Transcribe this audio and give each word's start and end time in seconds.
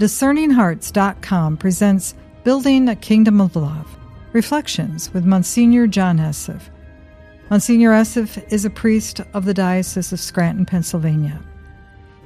DiscerningHearts.com 0.00 1.58
presents 1.58 2.14
Building 2.42 2.88
a 2.88 2.96
Kingdom 2.96 3.38
of 3.38 3.54
Love 3.54 3.98
Reflections 4.32 5.12
with 5.12 5.26
Monsignor 5.26 5.86
John 5.86 6.16
Esseff. 6.16 6.70
Monsignor 7.50 7.90
Esseff 7.90 8.42
is 8.50 8.64
a 8.64 8.70
priest 8.70 9.20
of 9.34 9.44
the 9.44 9.52
Diocese 9.52 10.10
of 10.10 10.18
Scranton, 10.18 10.64
Pennsylvania. 10.64 11.38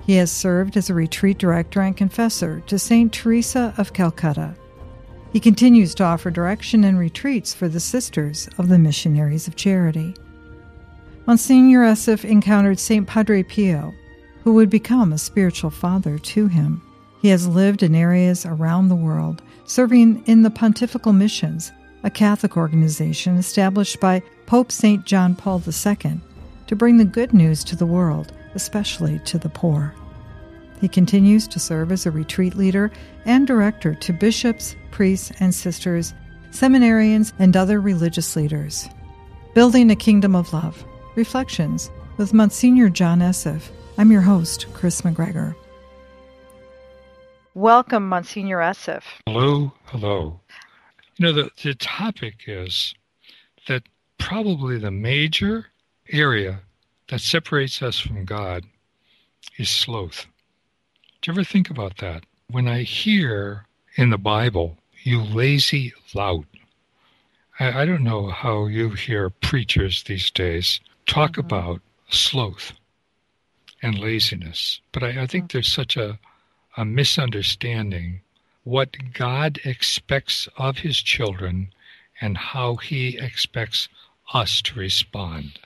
He 0.07 0.15
has 0.15 0.31
served 0.31 0.77
as 0.77 0.89
a 0.89 0.95
retreat 0.95 1.39
director 1.39 1.81
and 1.81 1.97
confessor 1.97 2.61
to 2.69 2.79
St. 2.79 3.13
Teresa 3.13 3.75
of 3.77 3.93
Calcutta. 3.93 4.55
He 5.33 5.41
continues 5.41 5.97
to 5.97 6.05
offer 6.05 6.31
direction 6.31 6.85
and 6.85 6.97
retreats 6.97 7.53
for 7.53 7.67
the 7.67 7.81
Sisters 7.81 8.49
of 8.57 8.69
the 8.69 8.79
Missionaries 8.79 9.49
of 9.49 9.57
Charity. 9.57 10.15
Monsignor 11.27 11.81
Esseff 11.81 12.25
encountered 12.25 12.79
St. 12.79 13.05
Padre 13.05 13.43
Pio, 13.43 13.93
who 14.45 14.55
would 14.55 14.71
become 14.71 15.13
a 15.13 15.19
spiritual 15.19 15.71
father 15.71 16.19
to 16.21 16.47
him. 16.47 16.84
He 17.25 17.31
has 17.31 17.49
lived 17.49 17.83
in 17.83 17.95
areas 17.95 18.45
around 18.45 18.89
the 18.89 18.95
world, 18.95 19.41
serving 19.65 20.25
in 20.27 20.43
the 20.43 20.51
Pontifical 20.51 21.15
Missions, 21.15 21.73
a 22.03 22.11
Catholic 22.11 22.55
organization 22.55 23.39
established 23.39 23.99
by 23.99 24.21
Pope 24.45 24.71
St. 24.71 25.07
John 25.07 25.35
Paul 25.35 25.63
II 25.67 26.21
to 26.67 26.77
bring 26.77 26.99
the 26.99 27.07
good 27.07 27.33
news 27.33 27.65
to 27.65 27.77
the 27.77 27.87
world, 27.87 28.35
especially 28.55 29.21
to 29.21 29.39
the 29.39 29.49
poor. 29.49 29.95
He 30.83 30.87
continues 30.87 31.49
to 31.49 31.59
serve 31.59 31.93
as 31.93 32.05
a 32.05 32.11
retreat 32.11 32.57
leader 32.57 32.93
and 33.25 33.47
director 33.47 33.95
to 33.95 34.13
bishops, 34.13 34.77
priests, 34.91 35.33
and 35.41 35.55
sisters, 35.55 36.13
seminarians, 36.51 37.33
and 37.39 37.57
other 37.57 37.81
religious 37.81 38.37
leaders. 38.37 38.87
Building 39.55 39.91
a 39.91 39.97
Kingdom 39.97 40.37
of 40.37 40.53
Love 40.53 40.85
Reflections 41.15 41.91
with 42.19 42.35
Monsignor 42.35 42.91
John 42.91 43.21
Esseff. 43.21 43.71
I'm 43.97 44.13
your 44.13 44.21
host, 44.21 44.67
Kris 44.75 45.01
McGregor. 45.01 45.55
Welcome, 47.57 48.09
Monsignor 48.09 48.59
Esseff. 48.59 49.05
Hello, 49.27 49.73
hello. 49.85 50.41
You 51.17 51.27
know, 51.27 51.33
the, 51.33 51.51
the 51.63 51.77
topic 51.77 52.35
is 52.49 52.97
that 53.69 53.85
probably 54.19 54.77
the 54.77 54.91
major 54.91 55.67
area 56.11 56.63
that 57.11 57.21
separates 57.21 57.81
us 57.81 58.01
from 58.01 58.25
God 58.25 58.65
is 59.57 59.69
sloth. 59.69 60.27
Do 61.23 61.31
you 61.31 61.35
ever 61.35 61.45
think 61.45 61.71
about 61.71 61.99
that? 61.99 62.25
When 62.51 62.67
I 62.67 62.83
hear 62.83 63.67
in 63.95 64.11
the 64.11 64.19
Bible, 64.19 64.77
you 65.05 65.23
lazy 65.23 65.93
lout, 66.13 66.47
I, 67.61 67.83
I 67.83 67.85
don't 67.85 68.03
know 68.03 68.31
how 68.31 68.67
you 68.67 68.91
hear 68.91 69.31
preachers 69.31 70.03
these 70.03 70.29
days 70.33 70.81
talk 71.07 71.33
mm-hmm. 71.33 71.43
about 71.43 71.83
sloth 72.09 72.73
and 73.81 73.97
laziness, 73.97 74.81
but 74.91 75.05
I, 75.05 75.23
I 75.23 75.27
think 75.29 75.53
there's 75.53 75.73
such 75.73 75.97
a 75.97 76.19
a 76.77 76.85
misunderstanding 76.85 78.21
what 78.65 78.97
God 79.13 79.61
expects 79.65 80.49
of 80.57 80.79
his 80.79 81.01
children 81.01 81.73
and 82.21 82.37
how 82.37 82.77
he 82.77 83.19
expects 83.19 83.89
us 84.33 84.63
to 84.63 84.79
respond. 84.79 85.61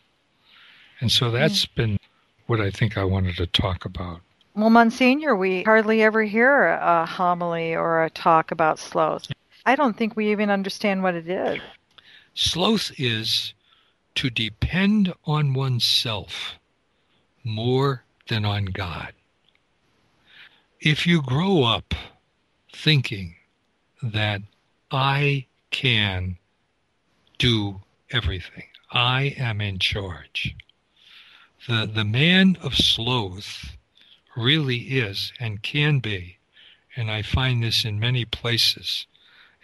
And 1.01 1.11
so 1.11 1.31
that's 1.31 1.67
mm. 1.67 1.75
been 1.75 1.99
what 2.47 2.61
I 2.61 2.71
think 2.71 2.97
I 2.97 3.05
wanted 3.05 3.37
to 3.37 3.47
talk 3.47 3.85
about. 3.85 4.21
Well, 4.55 4.71
Monsignor, 4.71 5.37
we 5.37 5.63
hardly 5.63 6.03
ever 6.03 6.25
hear 6.25 6.67
a 6.67 7.07
homily 7.07 7.77
or 7.77 8.03
a 8.03 8.11
talk 8.11 8.51
about 8.51 8.79
sloth. 8.79 9.31
I 9.65 9.77
don't 9.77 9.97
think 9.97 10.17
we 10.17 10.33
even 10.33 10.51
understand 10.51 11.03
what 11.03 11.15
it 11.15 11.29
is. 11.29 11.61
Sloth 12.35 12.91
is 12.99 13.55
to 14.17 14.31
depend 14.31 15.13
on 15.25 15.55
oneself 15.55 16.59
more 17.45 18.05
than 18.29 18.45
on 18.45 18.65
God. 18.67 19.13
If 20.81 21.09
you 21.09 21.23
grow 21.23 21.65
up 21.65 21.93
thinking 22.73 23.35
that 24.01 24.43
I 24.93 25.47
can 25.73 26.39
do 27.37 27.81
everything, 28.13 28.69
I 28.93 29.35
am 29.37 29.61
in 29.61 29.81
charge, 29.81 30.55
the, 31.67 31.85
the 31.93 32.05
man 32.05 32.57
of 32.63 32.77
sloth 32.77 33.77
really 34.37 34.77
is 34.77 35.33
and 35.41 35.65
can 35.65 35.99
be, 35.99 36.39
and 36.95 37.11
I 37.11 37.23
find 37.23 37.61
this 37.61 37.85
in 37.85 37.99
many 37.99 38.25
places, 38.25 39.09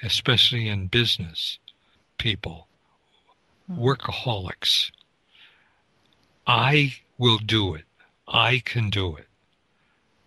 especially 0.02 0.68
in 0.68 0.88
business 0.88 1.60
people, 2.18 2.66
workaholics. 3.70 4.90
I 6.44 6.96
will 7.18 7.38
do 7.38 7.76
it. 7.76 7.84
I 8.26 8.58
can 8.64 8.90
do 8.90 9.14
it. 9.14 9.28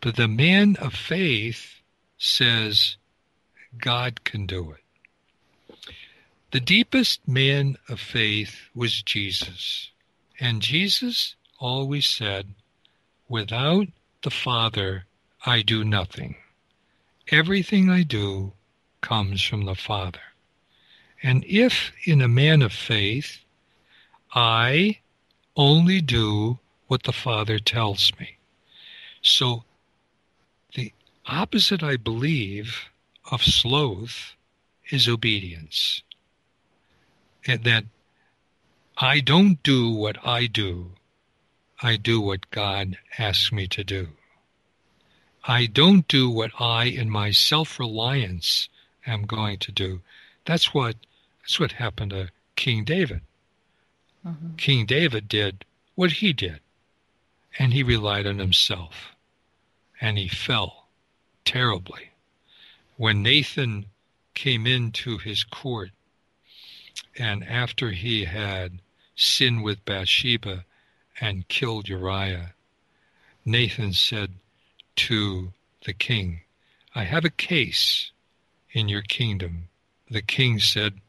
But 0.02 0.16
the 0.16 0.28
man 0.28 0.75
of 0.78 0.94
faith 0.94 1.81
says 2.18 2.97
God 3.78 4.24
can 4.24 4.46
do 4.46 4.72
it. 4.72 4.84
The 6.52 6.59
deepest 6.59 7.28
man 7.28 7.78
of 7.90 8.00
faith 8.00 8.69
was 8.74 9.02
Jesus. 9.02 9.91
And 10.40 10.62
Jesus 10.62 11.36
always 11.59 12.06
said, 12.06 12.53
Without 13.28 13.88
the 14.24 14.30
Father, 14.31 15.06
I 15.46 15.62
do 15.62 15.84
nothing. 15.84 16.36
Everything 17.30 17.90
I 17.90 18.03
do 18.03 18.53
comes 19.02 19.41
from 19.41 19.66
the 19.66 19.75
Father. 19.75 20.22
And 21.22 21.44
if 21.46 21.91
in 22.06 22.22
a 22.22 22.28
man 22.28 22.62
of 22.62 22.72
faith, 22.72 23.40
I 24.34 25.00
only 25.56 26.00
do 26.00 26.59
what 26.88 27.03
the 27.03 27.12
Father 27.12 27.59
tells 27.59 28.12
me. 28.19 28.38
So 29.22 29.66
opposite, 31.28 31.84
I 31.84 31.98
believe, 31.98 32.90
of 33.32 33.44
sloth 33.44 34.36
is 34.90 35.08
obedience. 35.08 36.02
And 37.46 37.64
that 37.64 37.86
I 38.98 39.20
don't 39.20 39.62
do 39.64 39.92
what 39.92 40.18
I 40.26 40.48
do, 40.48 40.92
I 41.82 41.96
do 41.98 42.20
what 42.20 42.50
God 42.50 42.98
asks 43.18 43.52
me 43.52 43.68
to 43.68 43.84
do. 43.84 44.10
I 45.44 45.66
don't 45.66 46.08
do 46.08 46.30
what 46.30 46.52
I, 46.60 46.86
in 46.86 47.10
my 47.10 47.32
self-reliance, 47.32 48.68
am 49.06 49.24
going 49.24 49.60
to 49.60 49.72
do. 49.72 50.02
That's 50.46 50.74
what 50.74 50.96
that's 51.42 51.60
what 51.60 51.74
happened 51.74 52.12
to 52.12 52.30
King 52.58 52.84
David. 52.84 53.22
Mm-hmm. 54.26 54.56
King 54.58 54.86
David 54.86 55.30
did 55.30 55.64
what 55.96 56.12
he 56.12 56.34
did, 56.34 56.60
and 57.58 57.74
he 57.74 57.84
relied 57.84 58.28
on 58.28 58.40
himself, 58.40 59.16
and 60.02 60.18
he 60.18 60.28
fell 60.28 60.77
terribly. 61.47 62.09
When 62.97 63.24
Nathan 63.24 63.85
came 64.34 64.68
into 64.68 65.18
his 65.18 65.46
court, 65.46 65.91
and 67.18 67.41
after 67.46 67.91
he 67.91 68.25
had 68.25 68.80
sinned 69.16 69.63
with 69.63 69.86
Bathsheba 69.86 70.66
and 71.22 71.47
killed 71.47 71.88
Uriah, 71.88 72.53
Nathan 73.46 73.94
said 73.94 74.34
to 74.97 75.53
the 75.86 75.94
king, 75.94 76.41
I 76.94 77.06
have 77.06 77.24
a 77.24 77.30
case 77.30 78.12
in 78.74 78.90
your 78.90 79.02
kingdom. 79.02 79.69
The 80.12 80.22
king 80.22 80.59
said, 80.59 81.00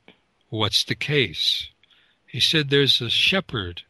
What's 0.51 0.85
the 0.85 0.95
case? 0.95 1.69
He 2.27 2.39
said, 2.39 2.71
There's 2.71 3.01
a 3.01 3.11
shepherd 3.11 3.83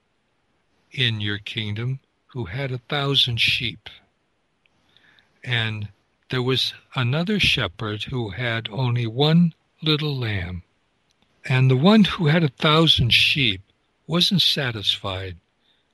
in 0.92 1.20
your 1.20 1.38
kingdom 1.38 2.00
who 2.28 2.46
had 2.46 2.72
a 2.72 2.78
thousand 2.78 3.38
sheep. 3.38 3.90
And 5.44 5.88
there 6.30 6.42
was 6.42 6.74
another 6.94 7.40
shepherd 7.40 8.04
who 8.04 8.30
had 8.30 8.68
only 8.70 9.06
one 9.06 9.54
little 9.82 10.16
lamb. 10.16 10.62
And 11.48 11.70
the 11.70 11.76
one 11.76 12.04
who 12.04 12.26
had 12.26 12.44
a 12.44 12.48
thousand 12.48 13.14
sheep 13.14 13.62
wasn't 14.06 14.42
satisfied 14.42 15.36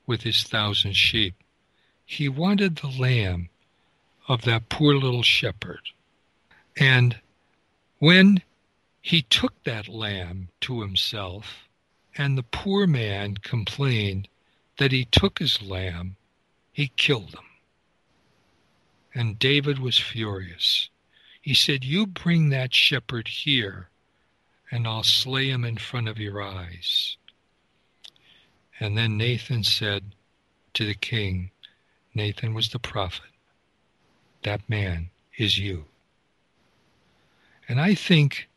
with 0.05 0.23
his 0.23 0.43
thousand 0.43 0.95
sheep. 0.95 1.35
He 2.05 2.27
wanted 2.27 2.75
the 2.75 2.87
lamb 2.87 3.49
of 4.27 4.41
that 4.41 4.69
poor 4.69 4.95
little 4.95 5.23
shepherd. 5.23 5.89
And 6.77 7.19
when 7.99 8.41
he 9.01 9.21
took 9.21 9.63
that 9.63 9.87
lamb 9.87 10.49
to 10.61 10.81
himself, 10.81 11.67
and 12.17 12.37
the 12.37 12.43
poor 12.43 12.87
man 12.87 13.35
complained 13.37 14.27
that 14.77 14.91
he 14.91 15.05
took 15.05 15.39
his 15.39 15.61
lamb, 15.61 16.17
he 16.73 16.91
killed 16.97 17.35
him. 17.35 17.45
And 19.15 19.39
David 19.39 19.79
was 19.79 19.97
furious. 19.97 20.89
He 21.41 21.53
said, 21.53 21.85
You 21.85 22.05
bring 22.05 22.49
that 22.49 22.73
shepherd 22.73 23.29
here, 23.29 23.89
and 24.69 24.85
I'll 24.85 25.03
slay 25.03 25.49
him 25.49 25.63
in 25.63 25.77
front 25.77 26.09
of 26.09 26.19
your 26.19 26.41
eyes. 26.41 27.15
And 28.77 28.97
then 28.97 29.15
Nathan 29.15 29.63
said 29.63 30.13
to 30.73 30.85
the 30.85 30.93
king, 30.93 31.51
Nathan 32.13 32.53
was 32.53 32.69
the 32.69 32.79
prophet, 32.79 33.31
that 34.43 34.69
man 34.69 35.09
is 35.37 35.57
you. 35.57 35.85
And 37.69 37.79
I 37.79 37.95
think 37.95 38.49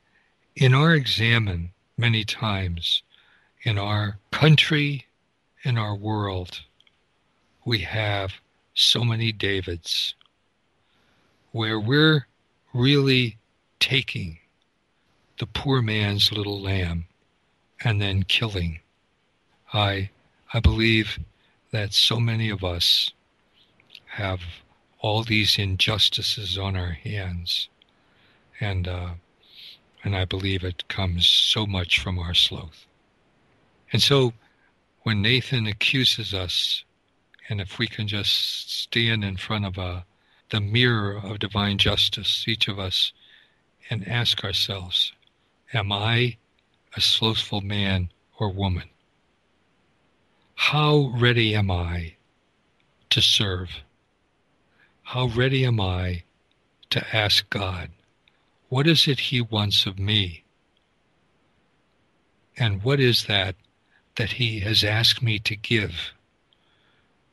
in 0.57 0.75
our 0.75 0.93
examine 0.93 1.71
many 1.97 2.25
times, 2.25 3.03
in 3.63 3.79
our 3.79 4.19
country, 4.33 5.07
in 5.63 5.79
our 5.79 5.95
world, 5.95 6.63
we 7.65 7.79
have 7.81 8.35
so 8.75 9.05
many 9.05 9.31
Davids 9.31 10.15
where 11.53 11.79
we're 11.79 12.27
really 12.73 13.39
taking 13.81 14.39
the 15.39 15.47
poor 15.47 15.81
man's 15.81 16.33
little 16.33 16.61
lamb 16.61 17.07
and 17.85 18.01
then 18.01 18.23
killing. 18.25 18.81
I, 19.73 20.11
I 20.53 20.61
believe 20.61 21.19
that 21.71 21.93
so 21.93 22.19
many 22.19 22.51
of 22.51 22.65
us 22.65 23.13
have 24.07 24.41
all 25.01 25.23
these 25.23 25.59
injustices 25.59 26.59
on 26.59 26.77
our 26.77 26.91
hands, 26.91 27.69
and 28.61 28.89
uh, 28.89 29.11
and 30.03 30.17
I 30.17 30.25
believe 30.25 30.65
it 30.65 30.89
comes 30.89 31.27
so 31.27 31.67
much 31.67 32.01
from 32.01 32.19
our 32.19 32.35
sloth. 32.35 32.87
And 33.93 34.03
so, 34.03 34.33
when 35.03 35.23
Nathan 35.23 35.67
accuses 35.67 36.35
us, 36.35 36.85
and 37.49 37.61
if 37.61 37.79
we 37.79 37.87
can 37.87 38.09
just 38.09 38.71
stand 38.71 39.25
in 39.25 39.37
front 39.37 39.65
of 39.65 39.79
a, 39.79 40.05
the 40.51 40.61
mirror 40.61 41.21
of 41.23 41.39
divine 41.39 41.79
justice, 41.79 42.45
each 42.47 42.69
of 42.69 42.79
us, 42.79 43.13
and 43.91 44.07
ask 44.09 44.45
ourselves, 44.45 45.13
Am 45.73 45.93
I 45.93 46.37
a 46.97 47.01
slothful 47.01 47.61
man 47.61 48.11
or 48.39 48.51
woman? 48.51 48.89
How 50.55 51.13
ready 51.15 51.55
am 51.55 51.71
I 51.71 52.15
to 53.11 53.21
serve? 53.21 53.71
How 55.03 55.27
ready 55.27 55.65
am 55.65 55.81
I 55.81 56.25
to 56.91 57.17
ask 57.17 57.49
God, 57.51 57.91
what 58.69 58.87
is 58.87 59.07
it 59.07 59.21
He 59.21 59.41
wants 59.41 59.87
of 59.87 59.99
me? 59.99 60.45
And 62.57 62.83
what 62.83 63.01
is 63.01 63.25
that 63.27 63.55
that 64.17 64.33
He 64.33 64.61
has 64.61 64.83
asked 64.83 65.23
me 65.23 65.39
to 65.41 65.57
give 65.57 66.13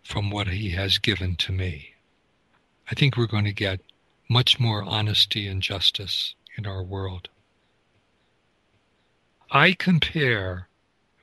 from 0.03 0.29
what 0.29 0.47
He 0.47 0.69
has 0.71 0.97
given 0.97 1.35
to 1.37 1.51
me? 1.51 1.94
I 2.89 2.95
think 2.95 3.17
we're 3.17 3.25
going 3.27 3.45
to 3.45 3.53
get 3.53 3.79
much 4.29 4.59
more 4.59 4.83
honesty 4.83 5.47
and 5.47 5.61
justice 5.61 6.35
in 6.57 6.65
our 6.65 6.83
world. 6.83 7.29
I 9.51 9.73
compare 9.73 10.67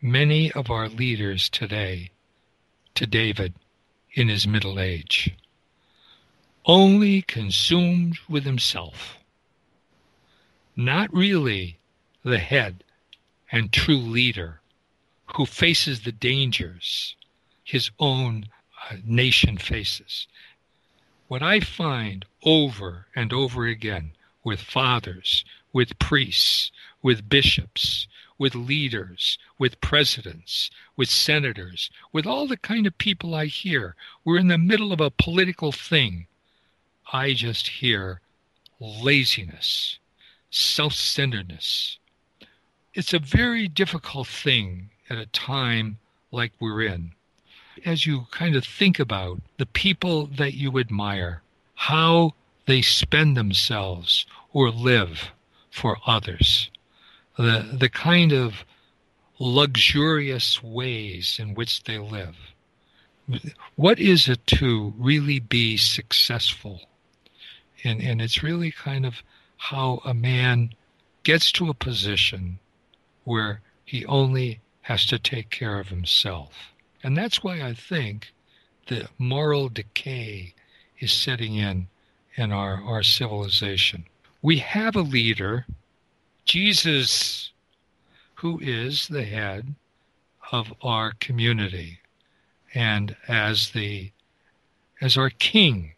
many 0.00 0.50
of 0.52 0.70
our 0.70 0.88
leaders 0.88 1.48
today 1.48 2.10
to 2.94 3.06
David 3.06 3.54
in 4.14 4.28
his 4.28 4.46
middle 4.46 4.78
age 4.78 5.34
only 6.64 7.22
consumed 7.22 8.18
with 8.28 8.44
himself, 8.44 9.18
not 10.76 11.12
really 11.12 11.78
the 12.24 12.38
head 12.38 12.84
and 13.50 13.72
true 13.72 13.98
leader 13.98 14.60
who 15.34 15.46
faces 15.46 16.02
the 16.02 16.12
dangers 16.12 17.16
his 17.64 17.90
own 17.98 18.46
uh, 18.90 18.96
nation 19.04 19.56
faces. 19.56 20.26
What 21.32 21.42
I 21.42 21.60
find 21.60 22.26
over 22.42 23.06
and 23.16 23.32
over 23.32 23.64
again 23.64 24.12
with 24.44 24.60
fathers, 24.60 25.46
with 25.72 25.98
priests, 25.98 26.70
with 27.00 27.26
bishops, 27.26 28.06
with 28.36 28.54
leaders, 28.54 29.38
with 29.56 29.80
presidents, 29.80 30.70
with 30.94 31.08
senators, 31.08 31.90
with 32.12 32.26
all 32.26 32.46
the 32.46 32.58
kind 32.58 32.86
of 32.86 32.98
people 32.98 33.34
I 33.34 33.46
hear. 33.46 33.96
We're 34.26 34.40
in 34.40 34.48
the 34.48 34.58
middle 34.58 34.92
of 34.92 35.00
a 35.00 35.08
political 35.08 35.72
thing 35.72 36.26
I 37.14 37.32
just 37.32 37.66
hear 37.80 38.20
laziness, 38.78 39.98
self 40.50 40.92
centeredness. 40.92 41.96
It's 42.92 43.14
a 43.14 43.18
very 43.18 43.68
difficult 43.68 44.28
thing 44.28 44.90
at 45.08 45.16
a 45.16 45.24
time 45.24 45.96
like 46.30 46.52
we're 46.60 46.82
in. 46.82 47.12
As 47.84 48.06
you 48.06 48.26
kind 48.30 48.56
of 48.56 48.64
think 48.64 48.98
about 48.98 49.40
the 49.58 49.66
people 49.66 50.26
that 50.26 50.54
you 50.54 50.78
admire, 50.78 51.42
how 51.74 52.34
they 52.66 52.82
spend 52.82 53.36
themselves 53.36 54.26
or 54.52 54.70
live 54.70 55.32
for 55.70 55.98
others, 56.06 56.70
the, 57.36 57.76
the 57.78 57.88
kind 57.88 58.32
of 58.32 58.64
luxurious 59.38 60.62
ways 60.62 61.38
in 61.40 61.54
which 61.54 61.82
they 61.84 61.98
live. 61.98 62.36
What 63.76 63.98
is 63.98 64.28
it 64.28 64.46
to 64.48 64.92
really 64.98 65.40
be 65.40 65.76
successful? 65.76 66.82
and 67.84 68.00
and 68.00 68.20
it's 68.20 68.42
really 68.42 68.70
kind 68.70 69.04
of 69.04 69.22
how 69.56 70.00
a 70.04 70.14
man 70.14 70.74
gets 71.22 71.52
to 71.52 71.68
a 71.68 71.74
position 71.74 72.58
where 73.24 73.60
he 73.84 74.04
only 74.06 74.60
has 74.82 75.06
to 75.06 75.18
take 75.18 75.50
care 75.50 75.78
of 75.78 75.88
himself. 75.88 76.71
And 77.02 77.16
that's 77.16 77.42
why 77.42 77.60
I 77.62 77.74
think 77.74 78.32
the 78.86 79.08
moral 79.18 79.68
decay 79.68 80.54
is 80.98 81.12
setting 81.12 81.54
in 81.54 81.88
in 82.36 82.52
our, 82.52 82.82
our 82.82 83.02
civilization. 83.02 84.04
We 84.40 84.58
have 84.58 84.96
a 84.96 85.02
leader, 85.02 85.66
Jesus, 86.44 87.50
who 88.36 88.58
is 88.60 89.08
the 89.08 89.24
head 89.24 89.74
of 90.50 90.72
our 90.82 91.12
community 91.20 92.00
and 92.74 93.16
as 93.28 93.70
the 93.70 94.12
as 95.00 95.16
our 95.16 95.30
king 95.30 95.92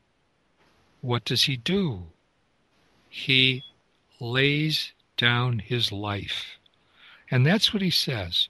what 1.04 1.26
does 1.26 1.42
he 1.42 1.58
do? 1.58 2.04
He 3.10 3.62
lays 4.18 4.92
down 5.18 5.58
his 5.58 5.92
life. 5.92 6.56
And 7.30 7.44
that's 7.44 7.74
what 7.74 7.82
he 7.82 7.90
says. 7.90 8.48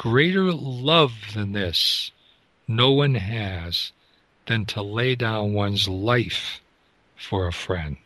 Greater 0.00 0.50
love 0.50 1.12
than 1.34 1.52
this 1.52 2.10
no 2.66 2.90
one 2.90 3.16
has 3.16 3.92
than 4.46 4.64
to 4.64 4.80
lay 4.80 5.14
down 5.14 5.52
one's 5.52 5.86
life 5.88 6.62
for 7.16 7.46
a 7.46 7.52
friend. 7.52 7.98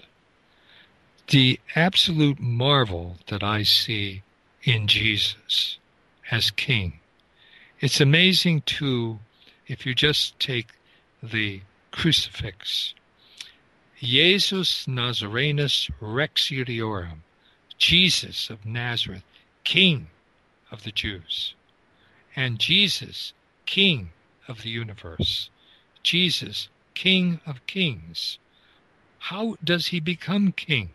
The 1.29 1.61
absolute 1.76 2.41
marvel 2.41 3.19
that 3.29 3.44
I 3.44 3.62
see 3.62 4.23
in 4.64 4.88
Jesus 4.88 5.79
as 6.32 6.50
King. 6.50 6.94
It's 7.79 8.00
amazing 8.00 8.62
to, 8.62 9.20
if 9.69 9.87
you 9.87 9.94
just 9.94 10.37
take 10.40 10.73
the 11.23 11.61
crucifix 11.93 12.93
Jesus 14.00 14.87
Nazarenus 14.87 15.88
Rex 16.00 16.49
Judiorum, 16.49 17.19
Jesus 17.79 18.50
of 18.50 18.67
Nazareth, 18.67 19.23
King 19.62 20.08
of 20.73 20.82
the 20.82 20.90
Jews, 20.90 21.55
and 22.37 22.59
Jesus, 22.59 23.33
King 23.67 24.11
of 24.49 24.63
the 24.63 24.71
universe, 24.71 25.51
Jesus, 26.03 26.69
King 26.95 27.41
of 27.47 27.67
kings. 27.67 28.39
How 29.19 29.57
does 29.65 29.89
he 29.89 30.01
become 30.01 30.53
king? 30.53 30.91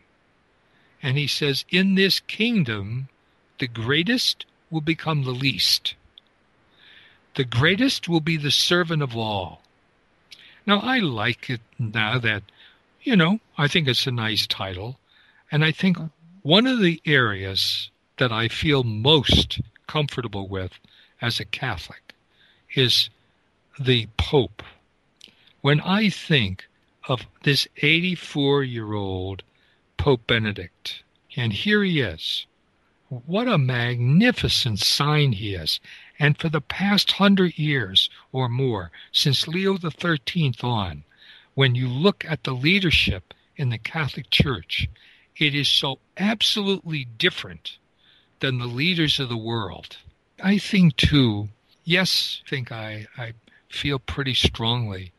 And 1.02 1.18
he 1.18 1.28
says, 1.28 1.66
In 1.70 1.96
this 1.96 2.20
kingdom, 2.20 3.10
the 3.58 3.68
greatest 3.68 4.46
will 4.70 4.82
become 4.82 5.24
the 5.24 5.32
least. 5.32 5.96
The 7.36 7.44
greatest 7.44 8.08
will 8.08 8.20
be 8.20 8.38
the 8.38 8.52
servant 8.52 9.02
of 9.02 9.16
all. 9.16 9.62
Now, 10.66 10.80
I 10.80 11.00
like 11.00 11.50
it 11.50 11.62
now 11.80 12.20
that 12.20 12.44
you 13.02 13.16
know, 13.16 13.40
I 13.58 13.68
think 13.68 13.88
it's 13.88 14.08
a 14.08 14.12
nice 14.12 14.46
title. 14.46 15.00
And 15.52 15.64
I 15.64 15.72
think 15.72 15.98
uh-huh. 15.98 16.10
one 16.44 16.68
of 16.68 16.80
the 16.80 17.02
areas 17.06 17.90
that 18.18 18.32
I 18.32 18.48
feel 18.48 18.84
most 18.84 19.62
comfortable 19.88 20.48
with 20.48 20.74
as 21.22 21.40
a 21.40 21.46
Catholic 21.46 22.14
is 22.74 23.10
the 23.80 24.08
Pope. 24.18 24.64
When 25.62 25.82
I 25.82 26.10
think 26.10 26.68
of 27.08 27.26
this 27.44 27.68
84 27.78 28.64
year 28.64 28.94
old 28.94 29.44
Pope 29.98 30.28
Benedict, 30.28 31.04
and 31.36 31.52
here 31.52 31.84
he 31.84 32.00
is, 32.00 32.46
what 33.10 33.48
a 33.48 33.58
magnificent 33.58 34.80
sign 34.80 35.32
he 35.34 35.56
is. 35.56 35.80
And 36.20 36.38
for 36.38 36.50
the 36.50 36.62
past 36.62 37.14
hundred 37.14 37.58
years 37.58 38.10
or 38.32 38.48
more, 38.50 38.92
since 39.12 39.48
Leo 39.48 39.78
XIII 39.78 40.54
on, 40.62 41.04
when 41.56 41.76
you 41.76 41.88
look 41.88 42.24
at 42.26 42.44
the 42.44 42.54
leadership 42.54 43.34
in 43.56 43.70
the 43.70 43.78
Catholic 43.78 44.30
Church, 44.30 44.88
it 45.38 45.56
is 45.56 45.68
so 45.68 46.00
absolutely 46.18 47.06
different 47.06 47.78
than 48.42 48.60
the 48.60 48.68
leaders 48.68 49.20
of 49.20 49.30
the 49.30 49.38
world. 49.38 49.98
I 50.42 50.58
think 50.58 50.96
too, 50.96 51.50
yes, 51.84 52.42
I 52.46 52.50
think 52.50 52.72
I, 52.72 53.08
I 53.18 53.34
feel 53.68 54.00
pretty 54.00 54.34
strongly 54.34 55.12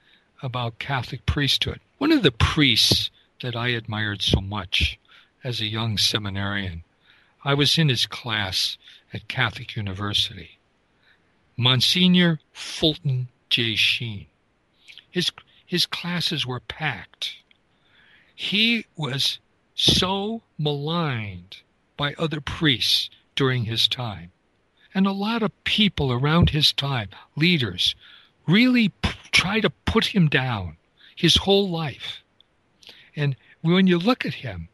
about 0.42 0.78
Catholic 0.78 1.26
priesthood. 1.26 1.80
One 1.98 2.12
of 2.12 2.22
the 2.22 2.32
priests 2.32 3.10
that 3.42 3.54
I 3.54 3.68
admired 3.68 4.22
so 4.22 4.40
much 4.40 4.98
as 5.44 5.60
a 5.60 5.66
young 5.66 5.98
seminarian, 5.98 6.84
I 7.44 7.54
was 7.54 7.78
in 7.78 7.88
his 7.88 8.06
class 8.06 8.78
at 9.12 9.28
Catholic 9.28 9.76
University. 9.76 10.58
Monsignor 11.56 12.40
Fulton 12.52 13.28
J. 13.50 13.74
Sheen. 13.76 14.26
His 15.10 15.30
his 15.66 15.86
classes 15.86 16.46
were 16.46 16.60
packed. 16.60 17.36
He 18.34 18.86
was 18.96 19.38
so 19.74 20.42
maligned 20.58 21.58
by 21.96 22.14
other 22.14 22.40
priests 22.40 23.10
during 23.36 23.64
his 23.64 23.86
time. 23.86 24.32
And 24.94 25.06
a 25.06 25.12
lot 25.12 25.42
of 25.42 25.64
people 25.64 26.12
around 26.12 26.50
his 26.50 26.72
time, 26.72 27.08
leaders, 27.36 27.94
really 28.46 28.88
p- 28.88 29.10
try 29.30 29.60
to 29.60 29.70
put 29.70 30.06
him 30.06 30.28
down 30.28 30.76
his 31.14 31.36
whole 31.36 31.68
life. 31.68 32.22
And 33.14 33.36
when 33.60 33.86
you 33.86 33.98
look 33.98 34.24
at 34.24 34.34
him, 34.34 34.68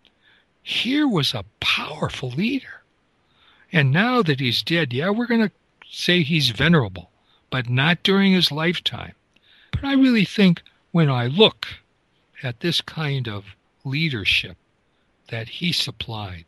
here 0.62 1.06
was 1.06 1.34
a 1.34 1.44
powerful 1.60 2.30
leader. 2.30 2.82
And 3.72 3.90
now 3.90 4.22
that 4.22 4.40
he's 4.40 4.62
dead, 4.62 4.92
yeah, 4.92 5.10
we're 5.10 5.26
going 5.26 5.48
to 5.48 5.52
say 5.90 6.22
he's 6.22 6.50
venerable, 6.50 7.10
but 7.50 7.68
not 7.68 8.02
during 8.02 8.32
his 8.32 8.50
lifetime. 8.50 9.14
But 9.72 9.84
I 9.84 9.94
really 9.94 10.24
think 10.24 10.62
when 10.92 11.10
I 11.10 11.26
look 11.26 11.66
at 12.42 12.60
this 12.60 12.80
kind 12.80 13.28
of 13.28 13.44
leadership 13.84 14.56
that 15.28 15.48
he 15.48 15.72
supplied, 15.72 16.44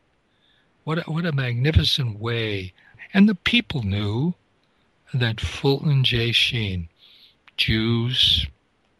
what 0.83 0.99
a, 0.99 1.11
what 1.11 1.25
a 1.25 1.31
magnificent 1.31 2.19
way. 2.19 2.73
And 3.13 3.27
the 3.27 3.35
people 3.35 3.83
knew 3.83 4.35
that 5.13 5.41
Fulton 5.41 6.03
J. 6.03 6.31
Sheen, 6.31 6.89
Jews, 7.57 8.47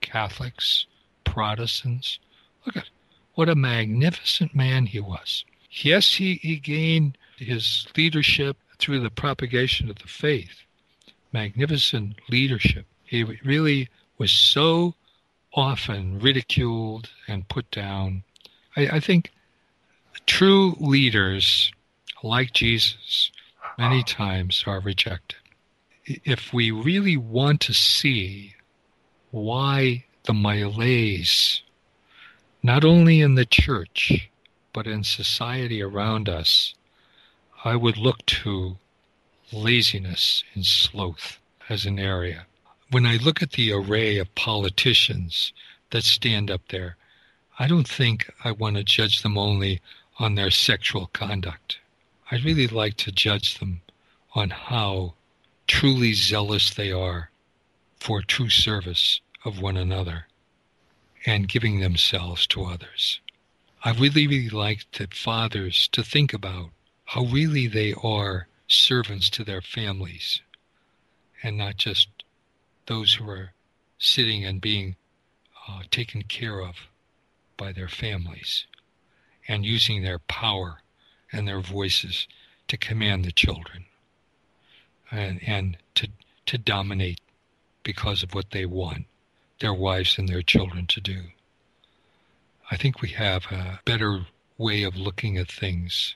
Catholics, 0.01 0.85
Protestants, 1.23 2.19
look 2.65 2.77
at 2.77 2.89
what 3.35 3.49
a 3.49 3.55
magnificent 3.55 4.55
man 4.55 4.87
he 4.87 4.99
was. 4.99 5.45
Yes, 5.71 6.15
he, 6.15 6.35
he 6.35 6.57
gained 6.57 7.17
his 7.37 7.87
leadership 7.95 8.57
through 8.79 8.99
the 9.01 9.09
propagation 9.09 9.89
of 9.89 9.99
the 9.99 10.07
faith. 10.07 10.63
Magnificent 11.31 12.15
leadership. 12.29 12.85
He 13.05 13.23
really 13.23 13.89
was 14.17 14.31
so 14.31 14.95
often 15.53 16.19
ridiculed 16.19 17.09
and 17.27 17.47
put 17.47 17.69
down. 17.71 18.23
I, 18.75 18.87
I 18.87 18.99
think 18.99 19.31
true 20.25 20.75
leaders, 20.79 21.71
like 22.23 22.53
Jesus, 22.53 23.31
many 23.79 24.03
times 24.03 24.65
are 24.67 24.81
rejected. 24.81 25.37
If 26.05 26.51
we 26.51 26.69
really 26.69 27.15
want 27.15 27.61
to 27.61 27.73
see 27.73 28.55
why 29.31 30.03
the 30.23 30.33
malaise, 30.33 31.61
not 32.61 32.83
only 32.83 33.21
in 33.21 33.35
the 33.35 33.45
church, 33.45 34.29
but 34.73 34.85
in 34.85 35.05
society 35.05 35.81
around 35.81 36.27
us, 36.27 36.75
I 37.63 37.77
would 37.77 37.97
look 37.97 38.25
to 38.43 38.77
laziness 39.53 40.43
and 40.53 40.65
sloth 40.65 41.39
as 41.69 41.85
an 41.85 41.99
area. 41.99 42.47
When 42.91 43.05
I 43.05 43.15
look 43.15 43.41
at 43.41 43.51
the 43.51 43.71
array 43.71 44.17
of 44.17 44.35
politicians 44.35 45.53
that 45.91 46.03
stand 46.03 46.51
up 46.51 46.67
there, 46.67 46.97
I 47.57 47.67
don't 47.67 47.87
think 47.87 48.29
I 48.43 48.51
want 48.51 48.75
to 48.75 48.83
judge 48.83 49.21
them 49.21 49.37
only 49.37 49.79
on 50.17 50.35
their 50.35 50.51
sexual 50.51 51.07
conduct. 51.13 51.79
I'd 52.31 52.45
really 52.45 52.67
like 52.67 52.95
to 52.97 53.11
judge 53.11 53.57
them 53.57 53.81
on 54.35 54.51
how 54.51 55.15
truly 55.67 56.13
zealous 56.13 56.71
they 56.71 56.91
are 56.91 57.31
for 57.99 58.21
true 58.21 58.49
service 58.49 59.21
of 59.43 59.61
one 59.61 59.77
another 59.77 60.27
and 61.25 61.47
giving 61.47 61.79
themselves 61.79 62.45
to 62.47 62.65
others. 62.65 63.19
I 63.83 63.91
really, 63.91 64.27
really 64.27 64.49
like 64.49 64.85
the 64.91 65.07
fathers 65.11 65.87
to 65.89 66.03
think 66.03 66.33
about 66.33 66.69
how 67.05 67.23
really 67.23 67.65
they 67.65 67.93
are 68.03 68.47
servants 68.67 69.29
to 69.31 69.43
their 69.43 69.61
families 69.61 70.41
and 71.41 71.57
not 71.57 71.77
just 71.77 72.09
those 72.85 73.15
who 73.15 73.27
are 73.29 73.53
sitting 73.97 74.45
and 74.45 74.61
being 74.61 74.95
uh, 75.67 75.81
taken 75.89 76.23
care 76.23 76.61
of 76.61 76.75
by 77.57 77.71
their 77.71 77.87
families 77.87 78.65
and 79.47 79.65
using 79.65 80.03
their 80.03 80.19
power 80.19 80.81
and 81.31 81.47
their 81.47 81.61
voices 81.61 82.27
to 82.67 82.77
command 82.77 83.25
the 83.25 83.31
children 83.31 83.85
and, 85.11 85.39
and 85.45 85.77
to, 85.95 86.07
to 86.45 86.57
dominate 86.57 87.19
because 87.83 88.23
of 88.23 88.33
what 88.33 88.51
they 88.51 88.65
want 88.65 89.05
their 89.59 89.73
wives 89.73 90.17
and 90.17 90.29
their 90.29 90.41
children 90.41 90.87
to 90.87 91.01
do. 91.01 91.21
I 92.71 92.77
think 92.77 93.01
we 93.01 93.09
have 93.09 93.45
a 93.51 93.79
better 93.83 94.25
way 94.57 94.83
of 94.83 94.95
looking 94.95 95.37
at 95.37 95.51
things 95.51 96.15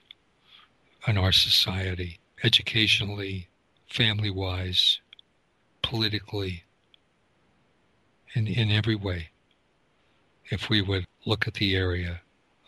in 1.08 1.18
our 1.18 1.32
society, 1.32 2.20
educationally, 2.44 3.50
family 3.90 4.30
wise, 4.30 5.02
politically, 5.82 6.64
in, 8.34 8.48
in 8.48 8.72
every 8.72 8.96
way, 8.96 9.30
if 10.50 10.70
we 10.70 10.82
would 10.82 11.06
look 11.26 11.48
at 11.48 11.56
the 11.56 11.76
area 11.76 12.22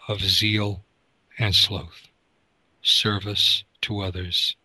of 0.08 0.20
zeal 0.20 0.84
and 1.40 1.56
sloth, 1.56 2.08
service 2.86 3.64
to 3.82 4.00
others, 4.00 4.56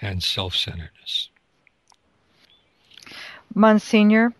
and 0.00 0.22
self 0.22 0.54
centeredness. 0.54 1.28
Monsignor, 3.54 4.34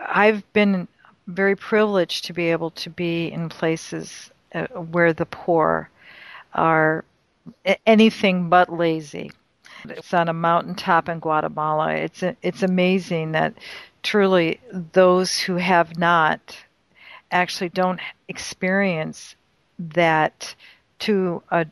I've 0.00 0.50
been 0.52 0.88
very 1.26 1.56
privileged 1.56 2.24
to 2.24 2.32
be 2.32 2.50
able 2.50 2.70
to 2.70 2.90
be 2.90 3.30
in 3.30 3.48
places 3.48 4.30
uh, 4.54 4.66
where 4.66 5.12
the 5.12 5.26
poor 5.26 5.90
are 6.54 7.04
anything 7.86 8.48
but 8.48 8.72
lazy. 8.72 9.30
It's 9.84 10.12
on 10.12 10.28
a 10.28 10.32
mountaintop 10.32 11.08
in 11.08 11.20
Guatemala. 11.20 11.94
It's 11.94 12.22
it's 12.42 12.62
amazing 12.62 13.32
that 13.32 13.54
truly 14.02 14.60
those 14.72 15.38
who 15.38 15.56
have 15.56 15.98
not 15.98 16.56
actually 17.30 17.68
don't 17.70 18.00
experience 18.28 19.36
that 19.78 20.54
to 21.00 21.42
a 21.50 21.66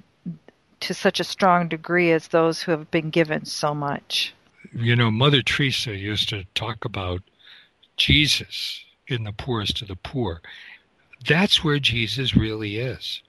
to 0.81 0.95
such 0.95 1.21
a 1.21 1.25
strong 1.25 1.69
degree 1.69 2.13
as 2.13 2.29
those 2.29 2.63
who 2.63 2.73
have 2.73 2.91
been 2.91 3.11
given 3.11 3.45
so 3.45 3.75
much. 3.75 4.35
You 4.73 4.97
know, 4.97 5.11
Mother 5.11 5.43
Teresa 5.43 5.97
used 5.97 6.29
to 6.29 6.45
talk 6.55 6.85
about 6.85 7.23
Jesus 7.97 8.85
in 9.07 9.25
the 9.25 9.33
poorest 9.33 9.83
of 9.83 9.89
the 9.89 9.97
poor. 9.97 10.41
That's 11.27 11.65
where 11.65 11.79
Jesus 11.79 12.37
really 12.37 12.77
is. 12.77 13.23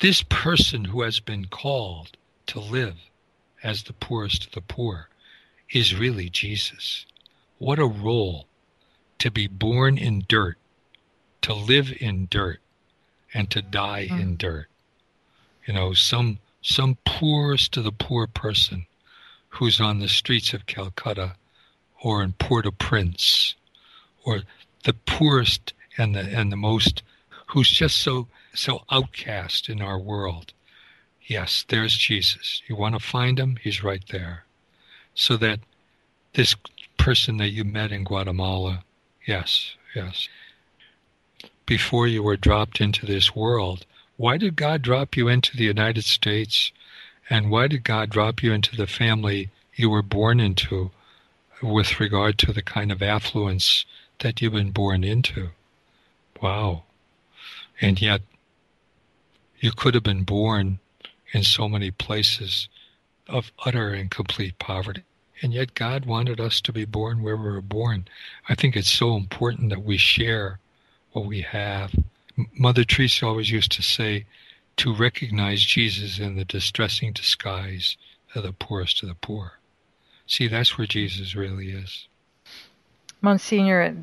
This 0.00 0.22
person 0.22 0.84
who 0.84 1.02
has 1.02 1.20
been 1.20 1.46
called 1.46 2.16
to 2.46 2.60
live 2.60 2.96
as 3.62 3.82
the 3.82 3.92
poorest 3.92 4.46
of 4.46 4.52
the 4.52 4.60
poor 4.60 5.08
is 5.70 5.98
really 5.98 6.28
Jesus. 6.28 7.06
What 7.58 7.78
a 7.78 7.86
role 7.86 8.46
to 9.18 9.30
be 9.30 9.46
born 9.46 9.96
in 9.98 10.24
dirt, 10.28 10.58
to 11.42 11.54
live 11.54 11.92
in 12.00 12.28
dirt, 12.30 12.60
and 13.32 13.50
to 13.50 13.62
die 13.62 14.08
mm. 14.10 14.20
in 14.20 14.36
dirt. 14.36 14.68
You 15.66 15.74
know, 15.74 15.94
some 15.94 16.38
some 16.64 16.96
poorest 17.04 17.76
of 17.76 17.84
the 17.84 17.92
poor 17.92 18.26
person 18.26 18.86
who's 19.50 19.80
on 19.80 19.98
the 19.98 20.08
streets 20.08 20.54
of 20.54 20.66
Calcutta 20.66 21.36
or 22.02 22.22
in 22.22 22.32
Port-au-Prince 22.32 23.54
or 24.24 24.40
the 24.84 24.94
poorest 24.94 25.74
and 25.98 26.14
the 26.14 26.20
and 26.20 26.50
the 26.50 26.56
most 26.56 27.02
who's 27.48 27.68
just 27.68 27.98
so 27.98 28.28
so 28.54 28.82
outcast 28.90 29.68
in 29.68 29.82
our 29.82 29.98
world. 29.98 30.54
Yes, 31.22 31.64
there's 31.68 31.96
Jesus. 31.96 32.62
You 32.66 32.76
want 32.76 32.94
to 32.94 33.00
find 33.00 33.38
him? 33.38 33.56
He's 33.62 33.84
right 33.84 34.04
there. 34.10 34.44
So 35.14 35.36
that 35.36 35.60
this 36.32 36.56
person 36.96 37.36
that 37.36 37.50
you 37.50 37.64
met 37.64 37.92
in 37.92 38.04
Guatemala, 38.04 38.84
yes, 39.26 39.76
yes. 39.94 40.28
Before 41.66 42.06
you 42.06 42.22
were 42.22 42.36
dropped 42.36 42.80
into 42.80 43.04
this 43.06 43.36
world, 43.36 43.84
why 44.16 44.36
did 44.36 44.56
God 44.56 44.82
drop 44.82 45.16
you 45.16 45.28
into 45.28 45.56
the 45.56 45.64
United 45.64 46.04
States? 46.04 46.72
And 47.30 47.50
why 47.50 47.68
did 47.68 47.84
God 47.84 48.10
drop 48.10 48.42
you 48.42 48.52
into 48.52 48.76
the 48.76 48.86
family 48.86 49.50
you 49.74 49.90
were 49.90 50.02
born 50.02 50.40
into 50.40 50.90
with 51.62 51.98
regard 51.98 52.38
to 52.38 52.52
the 52.52 52.62
kind 52.62 52.92
of 52.92 53.02
affluence 53.02 53.84
that 54.20 54.40
you've 54.40 54.52
been 54.52 54.70
born 54.70 55.04
into. 55.04 55.50
Wow. 56.40 56.84
And 57.80 58.00
yet, 58.00 58.22
you 59.58 59.72
could 59.72 59.94
have 59.94 60.02
been 60.02 60.24
born 60.24 60.78
in 61.32 61.42
so 61.42 61.68
many 61.68 61.90
places 61.90 62.68
of 63.28 63.50
utter 63.64 63.88
and 63.88 64.10
complete 64.10 64.58
poverty. 64.58 65.02
And 65.42 65.52
yet, 65.52 65.74
God 65.74 66.06
wanted 66.06 66.40
us 66.40 66.60
to 66.62 66.72
be 66.72 66.84
born 66.84 67.22
where 67.22 67.36
we 67.36 67.44
were 67.44 67.60
born. 67.60 68.06
I 68.48 68.54
think 68.54 68.76
it's 68.76 68.92
so 68.92 69.16
important 69.16 69.70
that 69.70 69.82
we 69.82 69.96
share 69.96 70.58
what 71.12 71.26
we 71.26 71.42
have. 71.42 71.94
Mother 72.58 72.84
Teresa 72.84 73.26
always 73.26 73.50
used 73.50 73.72
to 73.72 73.82
say 73.82 74.26
to 74.76 74.94
recognize 74.94 75.62
Jesus 75.62 76.18
in 76.18 76.36
the 76.36 76.44
distressing 76.44 77.12
disguise 77.12 77.96
of 78.34 78.42
the 78.42 78.52
poorest 78.52 79.02
of 79.02 79.08
the 79.08 79.14
poor. 79.14 79.60
See, 80.26 80.48
that's 80.48 80.76
where 80.76 80.86
Jesus 80.86 81.34
really 81.34 81.70
is. 81.70 82.08
Monsignor, 83.20 83.94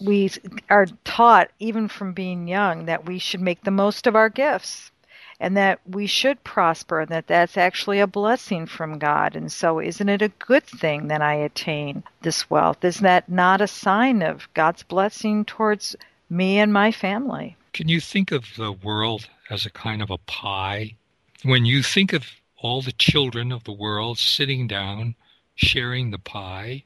we 0.00 0.30
are 0.70 0.86
taught, 1.04 1.50
even 1.58 1.88
from 1.88 2.12
being 2.12 2.48
young, 2.48 2.86
that 2.86 3.04
we 3.04 3.18
should 3.18 3.40
make 3.40 3.62
the 3.62 3.70
most 3.70 4.06
of 4.06 4.16
our 4.16 4.28
gifts 4.28 4.90
and 5.38 5.56
that 5.56 5.80
we 5.86 6.06
should 6.06 6.44
prosper 6.44 7.00
and 7.00 7.10
that 7.10 7.26
that's 7.26 7.56
actually 7.56 7.98
a 7.98 8.06
blessing 8.06 8.66
from 8.66 8.98
God. 8.98 9.34
And 9.34 9.50
so, 9.50 9.80
isn't 9.80 10.08
it 10.08 10.22
a 10.22 10.28
good 10.28 10.64
thing 10.64 11.08
that 11.08 11.22
I 11.22 11.34
attain 11.34 12.04
this 12.22 12.50
wealth? 12.50 12.84
Isn't 12.84 13.04
that 13.04 13.28
not 13.28 13.60
a 13.60 13.66
sign 13.66 14.22
of 14.22 14.52
God's 14.54 14.82
blessing 14.82 15.44
towards 15.44 15.96
me 16.30 16.58
and 16.58 16.72
my 16.72 16.92
family? 16.92 17.56
Can 17.72 17.88
you 17.88 18.00
think 18.00 18.32
of 18.32 18.46
the 18.56 18.72
world 18.72 19.28
as 19.50 19.66
a 19.66 19.70
kind 19.70 20.00
of 20.00 20.10
a 20.10 20.18
pie? 20.18 20.94
When 21.42 21.64
you 21.64 21.82
think 21.82 22.12
of 22.12 22.26
all 22.56 22.82
the 22.82 22.92
children 22.92 23.52
of 23.52 23.64
the 23.64 23.72
world 23.72 24.18
sitting 24.18 24.66
down, 24.66 25.16
sharing 25.54 26.10
the 26.10 26.18
pie, 26.18 26.84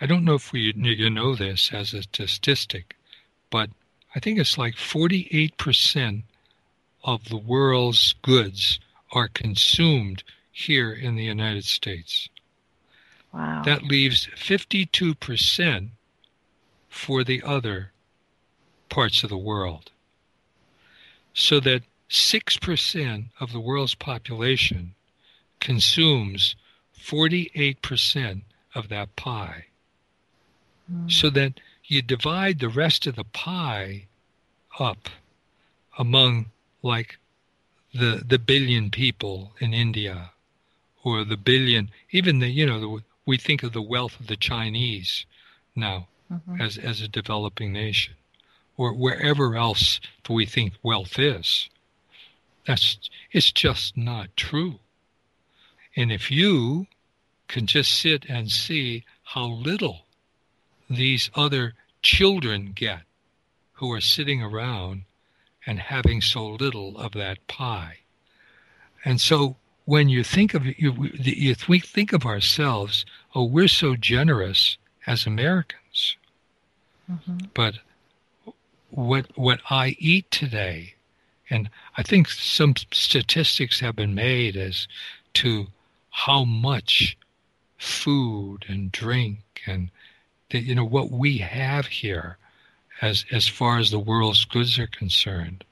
I 0.00 0.06
don't 0.06 0.24
know 0.24 0.34
if 0.34 0.52
we, 0.52 0.72
you 0.76 1.10
know 1.10 1.34
this 1.34 1.72
as 1.72 1.94
a 1.94 2.02
statistic, 2.02 2.96
but 3.50 3.70
I 4.14 4.20
think 4.20 4.38
it's 4.38 4.58
like 4.58 4.74
48% 4.74 6.22
of 7.04 7.28
the 7.28 7.36
world's 7.36 8.14
goods 8.22 8.80
are 9.12 9.28
consumed 9.28 10.22
here 10.50 10.92
in 10.92 11.16
the 11.16 11.24
United 11.24 11.64
States. 11.64 12.28
Wow. 13.32 13.62
That 13.64 13.82
leaves 13.82 14.28
52% 14.36 15.88
for 16.88 17.24
the 17.24 17.42
other 17.42 17.92
parts 18.94 19.24
of 19.24 19.30
the 19.30 19.36
world. 19.52 19.90
So 21.32 21.58
that 21.58 21.82
6% 22.08 23.24
of 23.40 23.52
the 23.52 23.58
world's 23.58 23.96
population 23.96 24.94
consumes 25.58 26.54
48% 26.96 28.42
of 28.72 28.88
that 28.90 29.16
pie. 29.16 29.64
Mm. 30.88 31.10
So 31.10 31.28
that 31.30 31.54
you 31.86 32.02
divide 32.02 32.60
the 32.60 32.68
rest 32.68 33.08
of 33.08 33.16
the 33.16 33.24
pie 33.24 34.06
up 34.78 35.08
among 35.98 36.46
like 36.82 37.18
the 37.92 38.22
the 38.26 38.38
billion 38.38 38.90
people 38.90 39.52
in 39.60 39.72
India 39.72 40.30
or 41.04 41.24
the 41.24 41.36
billion 41.36 41.90
even 42.10 42.40
the 42.40 42.48
you 42.48 42.66
know 42.66 42.80
the, 42.80 43.02
we 43.26 43.36
think 43.38 43.62
of 43.62 43.72
the 43.72 43.88
wealth 43.94 44.18
of 44.18 44.26
the 44.26 44.36
Chinese 44.36 45.26
now 45.76 46.08
mm-hmm. 46.32 46.60
as 46.60 46.76
as 46.76 47.00
a 47.00 47.08
developing 47.20 47.72
nation 47.72 48.14
or 48.76 48.92
wherever 48.92 49.56
else 49.56 50.00
we 50.28 50.46
think 50.46 50.72
wealth 50.82 51.18
is 51.18 51.68
that's 52.66 52.98
it's 53.32 53.52
just 53.52 53.96
not 53.96 54.34
true 54.36 54.78
and 55.96 56.10
if 56.10 56.30
you 56.30 56.86
can 57.48 57.66
just 57.66 57.92
sit 57.92 58.24
and 58.28 58.50
see 58.50 59.04
how 59.22 59.46
little 59.46 60.04
these 60.88 61.30
other 61.34 61.74
children 62.02 62.72
get 62.74 63.02
who 63.74 63.92
are 63.92 64.00
sitting 64.00 64.42
around 64.42 65.02
and 65.66 65.78
having 65.78 66.20
so 66.20 66.46
little 66.46 66.96
of 66.98 67.12
that 67.12 67.46
pie. 67.48 67.98
And 69.04 69.20
so 69.20 69.56
when 69.84 70.08
you 70.08 70.22
think 70.24 70.54
of 70.54 70.66
you, 70.66 71.10
we 71.68 71.80
think 71.80 72.12
of 72.12 72.24
ourselves, 72.24 73.04
oh, 73.34 73.44
we're 73.44 73.68
so 73.68 73.96
generous 73.96 74.76
as 75.06 75.26
Americans. 75.26 76.16
Mm-hmm. 77.10 77.38
But 77.52 77.74
what 78.94 79.26
what 79.36 79.60
I 79.70 79.96
eat 79.98 80.30
today, 80.30 80.94
and 81.50 81.68
I 81.96 82.02
think 82.02 82.28
some 82.28 82.74
statistics 82.92 83.80
have 83.80 83.96
been 83.96 84.14
made 84.14 84.56
as 84.56 84.86
to 85.34 85.66
how 86.10 86.44
much 86.44 87.16
food 87.76 88.64
and 88.68 88.92
drink 88.92 89.62
and 89.66 89.90
the, 90.50 90.60
you 90.60 90.76
know 90.76 90.84
what 90.84 91.10
we 91.10 91.38
have 91.38 91.86
here 91.86 92.38
as 93.02 93.24
as 93.32 93.48
far 93.48 93.78
as 93.78 93.90
the 93.90 93.98
world's 93.98 94.44
goods 94.44 94.78
are 94.78 94.86
concerned. 94.86 95.64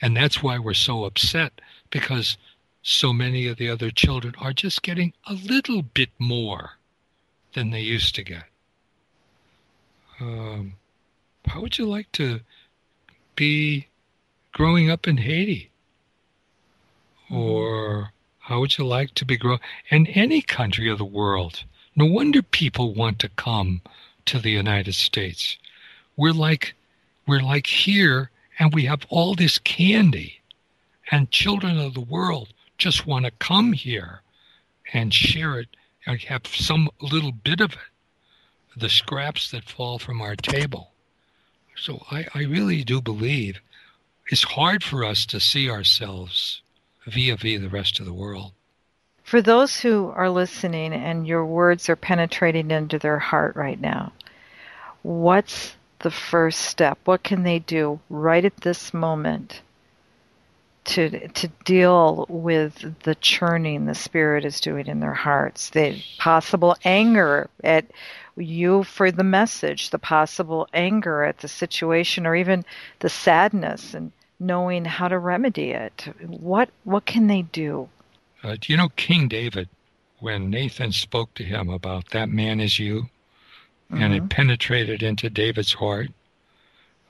And 0.00 0.16
that's 0.16 0.42
why 0.42 0.58
we're 0.58 0.74
so 0.74 1.04
upset 1.04 1.60
because 1.90 2.38
so 2.82 3.12
many 3.12 3.46
of 3.46 3.58
the 3.58 3.68
other 3.68 3.90
children 3.90 4.34
are 4.38 4.52
just 4.52 4.82
getting 4.82 5.12
a 5.26 5.34
little 5.34 5.82
bit 5.82 6.10
more 6.18 6.78
than 7.52 7.70
they 7.70 7.80
used 7.80 8.14
to 8.14 8.22
get. 8.22 8.44
Um, 10.20 10.74
how 11.48 11.60
would 11.60 11.78
you 11.78 11.86
like 11.86 12.10
to 12.12 12.40
be 13.36 13.88
growing 14.52 14.90
up 14.90 15.06
in 15.06 15.18
Haiti? 15.18 15.70
Mm-hmm. 17.30 17.36
Or 17.36 18.12
how 18.38 18.60
would 18.60 18.78
you 18.78 18.86
like 18.86 19.14
to 19.14 19.24
be 19.24 19.36
growing 19.36 19.60
in 19.90 20.06
any 20.08 20.40
country 20.42 20.90
of 20.90 20.98
the 20.98 21.04
world? 21.04 21.64
No 21.94 22.06
wonder 22.06 22.42
people 22.42 22.94
want 22.94 23.18
to 23.20 23.28
come 23.28 23.80
to 24.26 24.38
the 24.38 24.50
United 24.50 24.94
States 24.94 25.58
we're 26.18 26.32
like 26.32 26.74
we're 27.26 27.40
like 27.40 27.66
here 27.66 28.30
and 28.58 28.74
we 28.74 28.84
have 28.84 29.06
all 29.08 29.34
this 29.34 29.58
candy 29.58 30.40
and 31.10 31.30
children 31.30 31.78
of 31.78 31.94
the 31.94 32.00
world 32.00 32.48
just 32.76 33.06
want 33.06 33.24
to 33.24 33.30
come 33.38 33.72
here 33.72 34.20
and 34.92 35.14
share 35.14 35.60
it 35.60 35.68
and 36.04 36.20
have 36.22 36.46
some 36.46 36.90
little 37.00 37.32
bit 37.32 37.60
of 37.60 37.72
it 37.72 37.78
the 38.76 38.88
scraps 38.88 39.50
that 39.50 39.64
fall 39.64 39.98
from 39.98 40.20
our 40.20 40.36
table 40.36 40.90
so 41.80 42.02
i, 42.10 42.26
I 42.34 42.42
really 42.44 42.84
do 42.84 43.00
believe 43.00 43.60
it's 44.30 44.44
hard 44.44 44.84
for 44.84 45.04
us 45.04 45.24
to 45.26 45.40
see 45.40 45.70
ourselves 45.70 46.62
via 47.06 47.36
via 47.36 47.58
the 47.58 47.68
rest 47.68 48.00
of 48.00 48.06
the 48.06 48.14
world 48.14 48.52
for 49.22 49.42
those 49.42 49.80
who 49.80 50.08
are 50.16 50.30
listening 50.30 50.92
and 50.92 51.26
your 51.26 51.44
words 51.44 51.88
are 51.88 51.96
penetrating 51.96 52.70
into 52.70 52.98
their 52.98 53.18
heart 53.18 53.56
right 53.56 53.80
now 53.80 54.12
what's 55.02 55.74
the 56.00 56.10
first 56.10 56.60
step? 56.60 56.98
What 57.04 57.22
can 57.22 57.42
they 57.42 57.58
do 57.58 58.00
right 58.08 58.44
at 58.44 58.56
this 58.58 58.94
moment 58.94 59.62
to 60.84 61.28
to 61.28 61.48
deal 61.64 62.24
with 62.28 62.94
the 63.02 63.14
churning 63.16 63.84
the 63.84 63.94
spirit 63.94 64.44
is 64.44 64.60
doing 64.60 64.86
in 64.86 65.00
their 65.00 65.14
hearts, 65.14 65.70
the 65.70 66.02
possible 66.18 66.76
anger 66.84 67.50
at 67.62 67.84
you 68.38 68.84
for 68.84 69.10
the 69.10 69.24
message, 69.24 69.90
the 69.90 69.98
possible 69.98 70.68
anger 70.72 71.24
at 71.24 71.38
the 71.38 71.48
situation, 71.48 72.26
or 72.26 72.34
even 72.34 72.64
the 73.00 73.08
sadness 73.08 73.94
and 73.94 74.12
knowing 74.40 74.84
how 74.84 75.08
to 75.08 75.18
remedy 75.18 75.70
it. 75.70 76.08
What 76.26 76.70
what 76.84 77.06
can 77.06 77.26
they 77.26 77.42
do? 77.42 77.88
Uh, 78.42 78.56
do 78.60 78.72
you 78.72 78.76
know 78.76 78.90
King 78.90 79.28
David, 79.28 79.68
when 80.20 80.50
Nathan 80.50 80.92
spoke 80.92 81.34
to 81.34 81.44
him 81.44 81.68
about 81.68 82.10
that 82.10 82.28
man 82.28 82.60
is 82.60 82.78
you, 82.78 83.08
mm-hmm. 83.90 84.02
and 84.02 84.14
it 84.14 84.18
mm-hmm. 84.18 84.28
penetrated 84.28 85.02
into 85.02 85.30
David's 85.30 85.72
heart, 85.74 86.08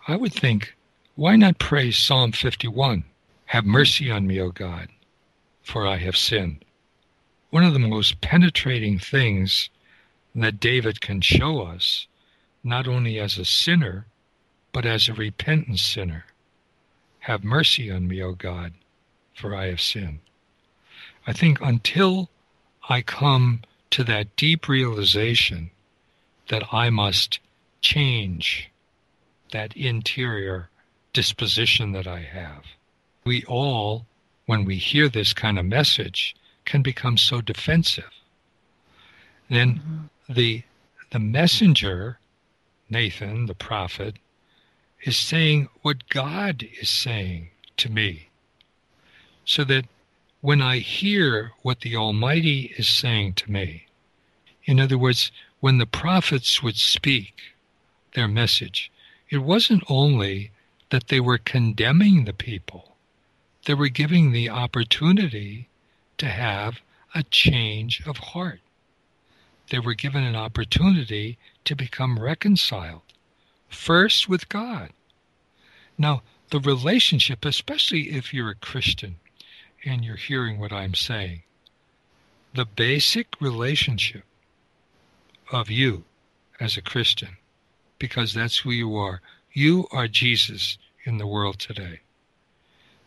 I 0.07 0.17
would 0.17 0.33
think, 0.33 0.75
why 1.17 1.37
not 1.37 1.59
pray 1.59 1.91
Psalm 1.91 2.33
51? 2.33 3.05
Have 3.47 3.65
mercy 3.65 4.11
on 4.11 4.27
me, 4.27 4.41
O 4.41 4.51
God, 4.51 4.89
for 5.63 5.87
I 5.87 5.97
have 5.97 6.17
sinned. 6.17 6.65
One 7.51 7.65
of 7.65 7.73
the 7.73 7.79
most 7.79 8.21
penetrating 8.21 8.99
things 8.99 9.71
that 10.43 10.61
David 10.61 11.01
can 11.01 11.21
show 11.21 11.63
us, 11.63 12.07
not 12.63 12.87
only 12.87 13.19
as 13.19 13.39
a 13.39 13.45
sinner, 13.45 14.07
but 14.73 14.87
as 14.87 15.09
a 15.09 15.15
repentant 15.15 15.79
sinner. 15.79 16.27
Have 17.21 17.45
mercy 17.45 17.91
on 17.91 18.09
me, 18.09 18.23
O 18.23 18.33
God, 18.33 18.73
for 19.35 19.55
I 19.55 19.67
have 19.67 19.81
sinned. 19.81 20.21
I 21.27 21.33
think 21.33 21.61
until 21.61 22.31
I 22.89 23.03
come 23.03 23.63
to 23.91 24.05
that 24.05 24.37
deep 24.37 24.69
realization 24.69 25.71
that 26.49 26.73
I 26.73 26.91
must 26.91 27.41
change 27.81 28.71
that 29.53 29.77
interior 29.77 30.69
disposition 31.13 31.93
that 31.93 32.07
I 32.07 32.21
have. 32.21 32.65
We 33.25 33.45
all, 33.45 34.07
when 34.47 34.65
we 34.65 34.77
hear 34.77 35.09
this 35.09 35.33
kind 35.33 35.59
of 35.59 35.65
message, 35.65 36.35
can 36.65 36.83
become 36.83 37.17
so 37.17 37.41
defensive. 37.41 38.11
Then 39.49 39.75
mm-hmm. 39.75 40.05
The 40.29 40.63
the 41.11 41.19
messenger, 41.19 42.19
Nathan, 42.91 43.47
the 43.47 43.55
prophet, 43.55 44.17
is 45.03 45.17
saying 45.17 45.69
what 45.83 46.09
God 46.09 46.67
is 46.81 46.91
saying 46.91 47.49
to 47.79 47.89
me. 47.89 48.29
So 49.45 49.65
that 49.65 49.87
when 50.41 50.61
I 50.61 50.79
hear 50.79 51.53
what 51.63 51.81
the 51.81 51.97
Almighty 51.97 52.75
is 52.77 52.89
saying 52.89 53.35
to 53.35 53.51
me, 53.51 53.87
in 54.65 54.79
other 54.79 54.99
words, 54.99 55.33
when 55.61 55.79
the 55.79 55.87
prophets 55.87 56.63
would 56.63 56.77
speak 56.77 57.41
their 58.13 58.29
message, 58.29 58.93
it 59.31 59.39
wasn't 59.39 59.83
only 59.89 60.51
that 60.91 61.09
they 61.09 61.21
were 61.21 61.39
condemning 61.39 62.25
the 62.25 62.33
people, 62.33 62.97
they 63.67 63.75
were 63.75 63.89
giving 63.89 64.33
the 64.33 64.49
opportunity 64.49 65.69
to 66.19 66.27
have 66.27 66.81
a 67.15 67.23
change 67.23 68.03
of 68.07 68.19
heart. 68.19 68.61
They 69.71 69.79
were 69.79 69.95
given 69.95 70.25
an 70.25 70.37
opportunity 70.37 71.39
to 71.65 71.77
become 71.77 72.19
reconciled, 72.19 73.03
first 73.69 74.29
with 74.29 74.49
God. 74.49 74.91
Now, 75.99 76.23
the 76.51 76.61
relationship, 76.61 77.45
especially 77.45 78.11
if 78.11 78.33
you're 78.33 78.51
a 78.51 78.55
Christian 78.55 79.17
and 79.85 80.05
you're 80.05 80.17
hearing 80.17 80.59
what 80.59 80.73
I'm 80.73 80.95
saying, 80.95 81.43
the 82.55 82.65
basic 82.65 83.41
relationship 83.41 84.25
of 85.53 85.71
you 85.71 86.05
as 86.59 86.77
a 86.77 86.83
Christian, 86.83 87.37
because 87.99 88.33
that's 88.33 88.59
who 88.59 88.71
you 88.71 88.97
are. 88.97 89.21
You 89.53 89.87
are 89.93 90.09
Jesus 90.09 90.79
in 91.05 91.19
the 91.19 91.27
world 91.27 91.59
today. 91.59 92.01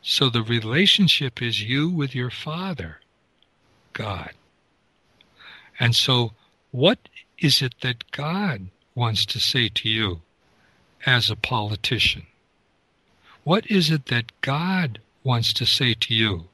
So 0.02 0.30
the 0.30 0.43
relationship 0.43 1.41
is 1.41 1.62
you 1.62 1.89
with 1.89 2.15
your 2.15 2.32
Father, 2.32 3.00
God. 3.93 4.32
And 5.80 5.95
so, 5.95 6.34
what 6.72 7.10
is 7.38 7.62
it 7.62 7.76
that 7.82 8.10
God 8.12 8.68
wants 8.96 9.26
to 9.26 9.40
say 9.40 9.68
to 9.70 9.90
you 9.90 10.22
as 11.06 11.30
a 11.30 11.36
politician? 11.36 12.26
What 13.44 13.70
is 13.70 13.92
it 13.92 14.06
that 14.06 14.32
God 14.42 15.00
wants 15.24 15.52
to 15.54 15.66
say 15.66 15.94
to 15.96 16.14
you 16.14 16.46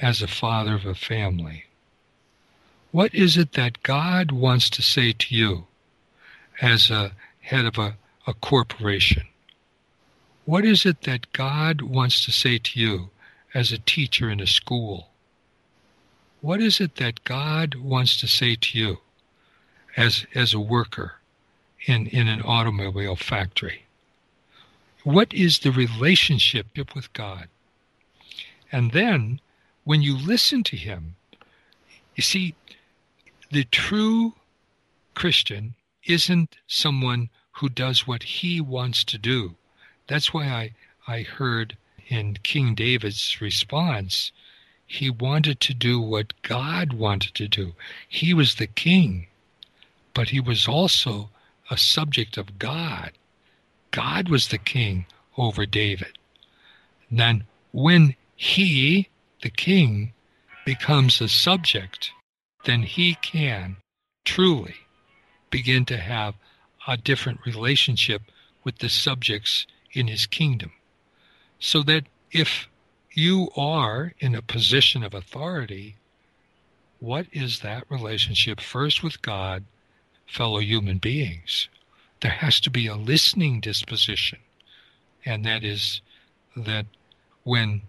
as 0.00 0.20
a 0.20 0.26
father 0.26 0.74
of 0.74 0.84
a 0.84 0.94
family? 0.94 1.64
What 2.92 3.14
is 3.14 3.36
it 3.36 3.52
that 3.52 3.82
God 3.82 4.30
wants 4.30 4.68
to 4.70 4.82
say 4.82 5.12
to 5.12 5.34
you 5.34 5.66
as 6.60 6.90
a 6.90 7.12
head 7.40 7.64
of 7.64 7.78
a, 7.78 7.96
a 8.26 8.34
corporation? 8.34 9.24
What 10.44 10.64
is 10.64 10.84
it 10.84 11.02
that 11.02 11.32
God 11.32 11.80
wants 11.80 12.24
to 12.26 12.32
say 12.32 12.58
to 12.58 12.80
you 12.80 13.10
as 13.54 13.72
a 13.72 13.78
teacher 13.78 14.28
in 14.28 14.40
a 14.40 14.46
school? 14.46 15.08
What 16.40 16.60
is 16.60 16.80
it 16.80 16.96
that 16.96 17.24
God 17.24 17.76
wants 17.76 18.20
to 18.20 18.26
say 18.26 18.54
to 18.54 18.78
you 18.78 18.98
as, 19.96 20.26
as 20.34 20.54
a 20.54 20.60
worker 20.60 21.14
in, 21.86 22.06
in 22.08 22.28
an 22.28 22.42
automobile 22.42 23.16
factory? 23.16 23.84
What 25.04 25.32
is 25.32 25.60
the 25.60 25.72
relationship 25.72 26.66
with 26.94 27.12
God? 27.12 27.48
And 28.72 28.92
then 28.92 29.40
when 29.84 30.02
you 30.02 30.16
listen 30.16 30.64
to 30.64 30.76
him, 30.76 31.14
you 32.16 32.22
see, 32.22 32.54
the 33.50 33.64
true 33.64 34.34
Christian 35.14 35.74
isn't 36.04 36.56
someone 36.66 37.30
who 37.52 37.68
does 37.68 38.06
what 38.06 38.22
he 38.22 38.60
wants 38.60 39.04
to 39.04 39.18
do. 39.18 39.54
That's 40.08 40.34
why 40.34 40.46
I, 40.46 40.72
I 41.06 41.22
heard 41.22 41.76
in 42.08 42.38
King 42.42 42.74
David's 42.74 43.40
response, 43.40 44.32
he 44.86 45.10
wanted 45.10 45.60
to 45.60 45.74
do 45.74 46.00
what 46.00 46.40
God 46.42 46.92
wanted 46.92 47.34
to 47.34 47.48
do. 47.48 47.74
He 48.08 48.34
was 48.34 48.54
the 48.54 48.66
king, 48.66 49.26
but 50.16 50.30
he 50.30 50.40
was 50.40 50.66
also 50.66 51.28
a 51.70 51.76
subject 51.76 52.38
of 52.38 52.58
God. 52.58 53.12
God 53.90 54.30
was 54.30 54.48
the 54.48 54.56
king 54.56 55.04
over 55.36 55.66
David. 55.66 56.16
then 57.10 57.44
when 57.70 58.16
he, 58.34 59.10
the 59.42 59.50
king, 59.50 60.14
becomes 60.64 61.20
a 61.20 61.28
subject, 61.28 62.12
then 62.64 62.82
he 62.82 63.14
can 63.16 63.76
truly 64.24 64.76
begin 65.50 65.84
to 65.84 65.98
have 65.98 66.34
a 66.88 66.96
different 66.96 67.40
relationship 67.44 68.22
with 68.64 68.78
the 68.78 68.88
subjects 68.88 69.66
in 69.92 70.06
his 70.06 70.24
kingdom. 70.24 70.72
So 71.58 71.82
that 71.82 72.04
if 72.32 72.68
you 73.12 73.50
are 73.54 74.14
in 74.18 74.34
a 74.34 74.40
position 74.40 75.04
of 75.04 75.12
authority, 75.12 75.96
what 77.00 77.26
is 77.32 77.60
that 77.60 77.84
relationship 77.90 78.60
first 78.60 79.02
with 79.02 79.20
God, 79.20 79.64
fellow 80.26 80.60
human 80.60 80.98
beings? 80.98 81.68
There 82.20 82.30
has 82.30 82.60
to 82.60 82.70
be 82.70 82.86
a 82.86 82.96
listening 82.96 83.60
disposition. 83.60 84.38
And 85.24 85.44
that 85.44 85.64
is 85.64 86.00
that 86.56 86.86
when 87.44 87.82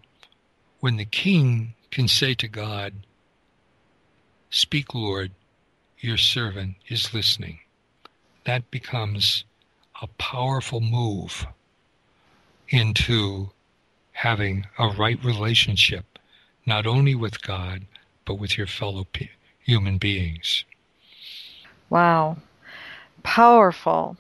when 0.79 0.97
the 0.97 1.05
king 1.05 1.73
can 1.91 2.07
say 2.07 2.33
to 2.35 2.47
God, 2.47 2.93
Speak, 4.49 4.93
Lord, 4.93 5.31
your 5.99 6.17
servant 6.17 6.75
is 6.87 7.13
listening, 7.13 7.59
that 8.45 8.69
becomes 8.71 9.43
a 10.01 10.07
powerful 10.07 10.79
move 10.79 11.45
into 12.69 13.49
having 14.13 14.65
a 14.77 14.87
right 14.87 15.21
relationship, 15.23 16.19
not 16.65 16.85
only 16.85 17.15
with 17.15 17.41
God, 17.41 17.85
but 18.25 18.35
with 18.35 18.57
your 18.57 18.67
fellow 18.67 19.05
pe- 19.11 19.29
human 19.59 19.97
beings. 19.97 20.63
Wow. 21.89 22.37
Powerful, 23.23 24.17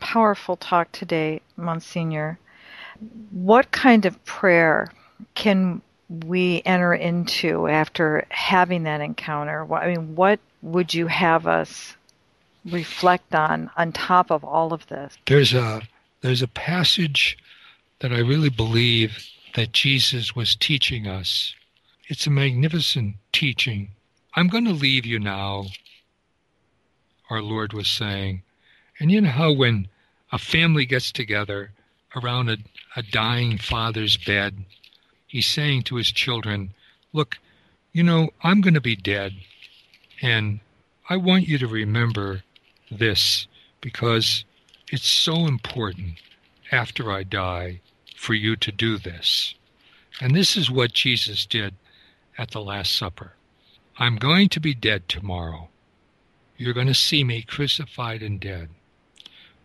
powerful 0.00 0.56
talk 0.56 0.92
today, 0.92 1.40
Monsignor. 1.56 2.38
What 3.30 3.70
kind 3.70 4.06
of 4.06 4.24
prayer 4.24 4.92
can 5.34 5.82
we 6.24 6.62
enter 6.64 6.94
into 6.94 7.68
after 7.68 8.24
having 8.30 8.84
that 8.84 9.00
encounter? 9.00 9.72
I 9.74 9.88
mean, 9.88 10.14
what 10.14 10.40
would 10.62 10.94
you 10.94 11.06
have 11.06 11.46
us 11.46 11.96
reflect 12.64 13.34
on 13.34 13.70
on 13.76 13.92
top 13.92 14.30
of 14.30 14.44
all 14.44 14.72
of 14.72 14.86
this? 14.88 15.16
There's 15.26 15.54
a 15.54 15.82
there's 16.20 16.42
a 16.42 16.48
passage 16.48 17.38
that 18.00 18.12
I 18.12 18.18
really 18.18 18.50
believe 18.50 19.28
that 19.54 19.72
Jesus 19.72 20.34
was 20.34 20.54
teaching 20.54 21.06
us. 21.06 21.54
It's 22.08 22.26
a 22.26 22.30
magnificent 22.30 23.16
teaching. 23.32 23.90
I'm 24.34 24.48
going 24.48 24.64
to 24.64 24.72
leave 24.72 25.04
you 25.04 25.18
now, 25.18 25.66
our 27.30 27.42
Lord 27.42 27.72
was 27.72 27.88
saying. 27.88 28.42
And 28.98 29.10
you 29.10 29.20
know 29.20 29.30
how 29.30 29.52
when 29.52 29.88
a 30.32 30.38
family 30.38 30.86
gets 30.86 31.12
together 31.12 31.72
around 32.16 32.50
a, 32.50 32.58
a 32.96 33.02
dying 33.02 33.58
father's 33.58 34.16
bed, 34.16 34.64
he's 35.26 35.46
saying 35.46 35.82
to 35.84 35.96
his 35.96 36.10
children, 36.10 36.74
Look, 37.12 37.38
you 37.92 38.02
know, 38.02 38.30
I'm 38.42 38.60
going 38.60 38.74
to 38.74 38.80
be 38.80 38.96
dead, 38.96 39.32
and 40.20 40.60
I 41.08 41.16
want 41.16 41.48
you 41.48 41.58
to 41.58 41.66
remember 41.66 42.42
this 42.90 43.46
because 43.80 44.44
it's 44.90 45.08
so 45.08 45.46
important 45.46 46.18
after 46.70 47.10
I 47.10 47.22
die 47.22 47.80
for 48.16 48.34
you 48.34 48.56
to 48.56 48.72
do 48.72 48.98
this. 48.98 49.54
And 50.20 50.34
this 50.34 50.56
is 50.56 50.70
what 50.70 50.92
Jesus 50.92 51.46
did 51.46 51.74
at 52.36 52.50
the 52.50 52.60
Last 52.60 52.96
Supper. 52.96 53.32
I'm 53.98 54.16
going 54.16 54.48
to 54.50 54.60
be 54.60 54.74
dead 54.74 55.08
tomorrow. 55.08 55.68
You're 56.58 56.74
going 56.74 56.88
to 56.88 56.94
see 56.94 57.22
me 57.22 57.42
crucified 57.42 58.20
and 58.20 58.40
dead. 58.40 58.68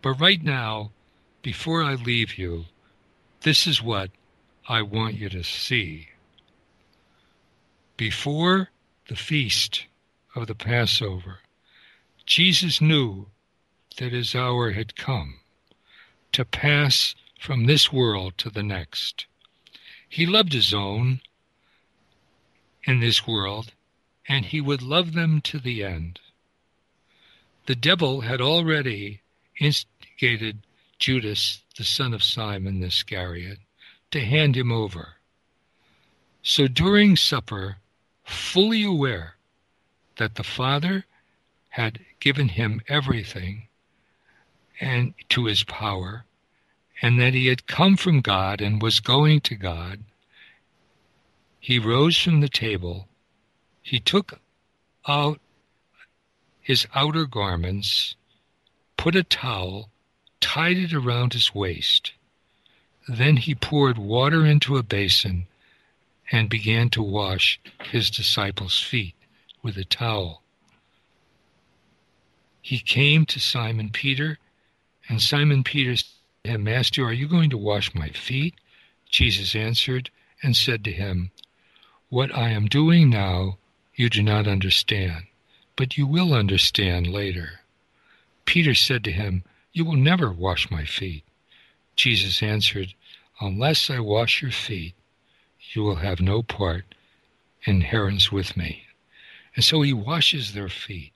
But 0.00 0.20
right 0.20 0.42
now, 0.42 0.92
before 1.42 1.82
I 1.82 1.94
leave 1.94 2.38
you, 2.38 2.66
this 3.42 3.66
is 3.66 3.82
what 3.82 4.10
I 4.68 4.80
want 4.82 5.16
you 5.16 5.28
to 5.28 5.42
see. 5.42 6.08
Before 7.96 8.70
the 9.08 9.16
feast 9.16 9.86
of 10.36 10.46
the 10.46 10.54
Passover, 10.54 11.40
Jesus 12.26 12.80
knew 12.80 13.26
that 13.98 14.12
his 14.12 14.34
hour 14.34 14.70
had 14.70 14.96
come 14.96 15.40
to 16.32 16.44
pass 16.44 17.16
from 17.40 17.66
this 17.66 17.92
world 17.92 18.38
to 18.38 18.50
the 18.50 18.62
next. 18.62 19.26
He 20.08 20.26
loved 20.26 20.52
his 20.52 20.72
own 20.72 21.20
in 22.84 23.00
this 23.00 23.26
world, 23.26 23.72
and 24.28 24.46
he 24.46 24.60
would 24.60 24.80
love 24.80 25.12
them 25.12 25.40
to 25.42 25.58
the 25.58 25.82
end. 25.82 26.20
The 27.66 27.74
devil 27.74 28.20
had 28.22 28.40
already 28.40 29.20
instigated 29.58 30.58
Judas, 30.98 31.62
the 31.76 31.84
son 31.84 32.12
of 32.12 32.22
Simon 32.22 32.80
the 32.80 32.88
Iscariot, 32.88 33.58
to 34.10 34.20
hand 34.20 34.56
him 34.56 34.70
over. 34.70 35.14
So 36.42 36.68
during 36.68 37.16
supper, 37.16 37.78
fully 38.22 38.84
aware 38.84 39.36
that 40.16 40.34
the 40.34 40.44
Father 40.44 41.06
had 41.70 42.00
given 42.20 42.48
him 42.48 42.82
everything 42.86 43.68
and 44.80 45.14
to 45.30 45.46
his 45.46 45.64
power, 45.64 46.24
and 47.00 47.18
that 47.20 47.34
he 47.34 47.46
had 47.46 47.66
come 47.66 47.96
from 47.96 48.20
God 48.20 48.60
and 48.60 48.82
was 48.82 49.00
going 49.00 49.40
to 49.42 49.54
God, 49.54 50.04
he 51.60 51.78
rose 51.78 52.18
from 52.18 52.40
the 52.40 52.48
table. 52.48 53.08
He 53.82 53.98
took 54.00 54.38
out 55.06 55.40
his 56.64 56.86
outer 56.94 57.26
garments, 57.26 58.16
put 58.96 59.14
a 59.14 59.22
towel, 59.22 59.90
tied 60.40 60.78
it 60.78 60.94
around 60.94 61.34
his 61.34 61.54
waist, 61.54 62.12
then 63.06 63.36
he 63.36 63.54
poured 63.54 63.98
water 63.98 64.46
into 64.46 64.78
a 64.78 64.82
basin 64.82 65.46
and 66.32 66.48
began 66.48 66.88
to 66.88 67.02
wash 67.02 67.60
his 67.90 68.10
disciples' 68.10 68.80
feet 68.80 69.14
with 69.62 69.76
a 69.76 69.84
towel. 69.84 70.42
He 72.62 72.78
came 72.78 73.26
to 73.26 73.38
Simon 73.38 73.90
Peter, 73.90 74.38
and 75.06 75.20
Simon 75.20 75.64
Peter 75.64 75.96
said 75.96 76.06
to 76.44 76.50
him, 76.52 76.64
Master, 76.64 77.04
are 77.04 77.12
you 77.12 77.28
going 77.28 77.50
to 77.50 77.58
wash 77.58 77.94
my 77.94 78.08
feet? 78.08 78.54
Jesus 79.10 79.54
answered 79.54 80.08
and 80.42 80.56
said 80.56 80.82
to 80.84 80.92
him, 80.92 81.30
What 82.08 82.34
I 82.34 82.48
am 82.48 82.68
doing 82.68 83.10
now 83.10 83.58
you 83.94 84.08
do 84.08 84.22
not 84.22 84.48
understand, 84.48 85.26
but 85.76 85.96
you 85.96 86.06
will 86.06 86.32
understand 86.32 87.06
later. 87.06 87.60
Peter 88.44 88.74
said 88.74 89.02
to 89.04 89.12
him, 89.12 89.44
You 89.72 89.84
will 89.84 89.96
never 89.96 90.30
wash 90.30 90.70
my 90.70 90.84
feet. 90.84 91.24
Jesus 91.96 92.42
answered, 92.42 92.94
Unless 93.40 93.90
I 93.90 94.00
wash 94.00 94.42
your 94.42 94.52
feet, 94.52 94.94
you 95.72 95.82
will 95.82 95.96
have 95.96 96.20
no 96.20 96.42
part 96.42 96.84
inherence 97.64 98.30
with 98.30 98.56
me. 98.56 98.84
And 99.56 99.64
so 99.64 99.82
he 99.82 99.92
washes 99.92 100.52
their 100.52 100.68
feet. 100.68 101.12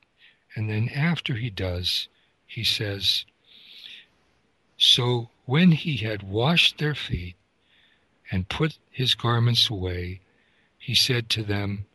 And 0.55 0.69
then 0.69 0.89
after 0.89 1.35
he 1.35 1.51
does, 1.51 2.09
he 2.47 2.65
says, 2.65 3.25
So 4.77 5.31
when 5.45 5.73
he 5.73 5.99
had 5.99 6.23
washed 6.23 6.79
their 6.79 6.95
feet 6.95 7.37
and 8.31 8.49
put 8.49 8.79
his 8.91 9.15
garments 9.15 9.71
away, 9.71 10.21
he 10.79 10.95
said 10.95 11.29
to 11.31 11.43
them, 11.43 11.87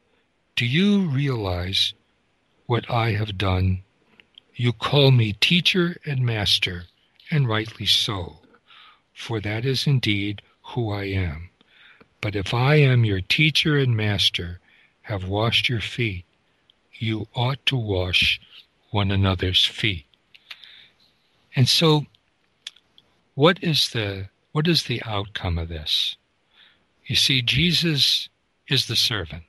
Do 0.55 0.65
you 0.65 1.09
realize 1.09 1.93
what 2.73 2.89
I 2.89 3.11
have 3.11 3.37
done? 3.37 3.83
You 4.55 4.73
call 4.73 5.11
me 5.11 5.33
teacher 5.33 5.97
and 6.07 6.25
master, 6.25 6.85
and 7.29 7.47
rightly 7.47 7.85
so 7.85 8.39
for 9.13 9.39
that 9.41 9.63
is 9.63 9.85
indeed 9.85 10.41
who 10.69 10.91
I 10.91 11.03
am. 11.03 11.51
But 12.19 12.35
if 12.35 12.51
I 12.51 12.77
am 12.77 13.05
your 13.05 13.21
teacher 13.21 13.77
and 13.77 13.95
master, 13.95 14.59
have 15.03 15.23
washed 15.23 15.69
your 15.69 15.81
feet, 15.81 16.25
you 16.93 17.27
ought 17.35 17.63
to 17.67 17.75
wash 17.75 18.41
one 18.89 19.11
another's 19.11 19.63
feet. 19.63 20.07
And 21.55 21.69
so 21.69 22.07
what 23.35 23.63
is 23.63 23.91
the 23.91 24.29
what 24.51 24.67
is 24.67 24.85
the 24.85 25.03
outcome 25.03 25.59
of 25.59 25.69
this? 25.69 26.15
You 27.05 27.17
see, 27.17 27.43
Jesus 27.43 28.29
is 28.67 28.87
the 28.87 28.95
servant. 28.95 29.43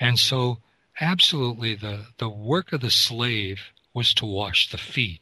And 0.00 0.18
so, 0.18 0.60
absolutely, 1.00 1.74
the, 1.74 2.06
the 2.18 2.28
work 2.28 2.72
of 2.72 2.80
the 2.80 2.90
slave 2.90 3.60
was 3.92 4.14
to 4.14 4.26
wash 4.26 4.70
the 4.70 4.78
feet. 4.78 5.20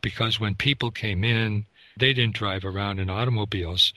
Because 0.00 0.38
when 0.38 0.54
people 0.54 0.90
came 0.90 1.24
in, 1.24 1.66
they 1.96 2.12
didn't 2.12 2.36
drive 2.36 2.64
around 2.64 3.00
in 3.00 3.10
automobiles. 3.10 3.92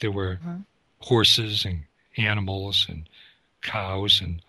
There 0.00 0.10
were 0.10 0.38
uh-huh. 0.42 0.56
horses 1.00 1.64
and 1.64 1.84
animals 2.16 2.86
and 2.88 3.08
cows 3.62 4.20
and 4.20 4.42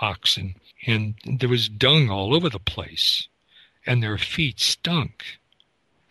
oxen, 0.00 0.54
and 0.86 1.14
there 1.24 1.48
was 1.48 1.68
dung 1.68 2.10
all 2.10 2.34
over 2.34 2.48
the 2.48 2.58
place, 2.58 3.28
and 3.86 4.02
their 4.02 4.18
feet 4.18 4.60
stunk. 4.60 5.24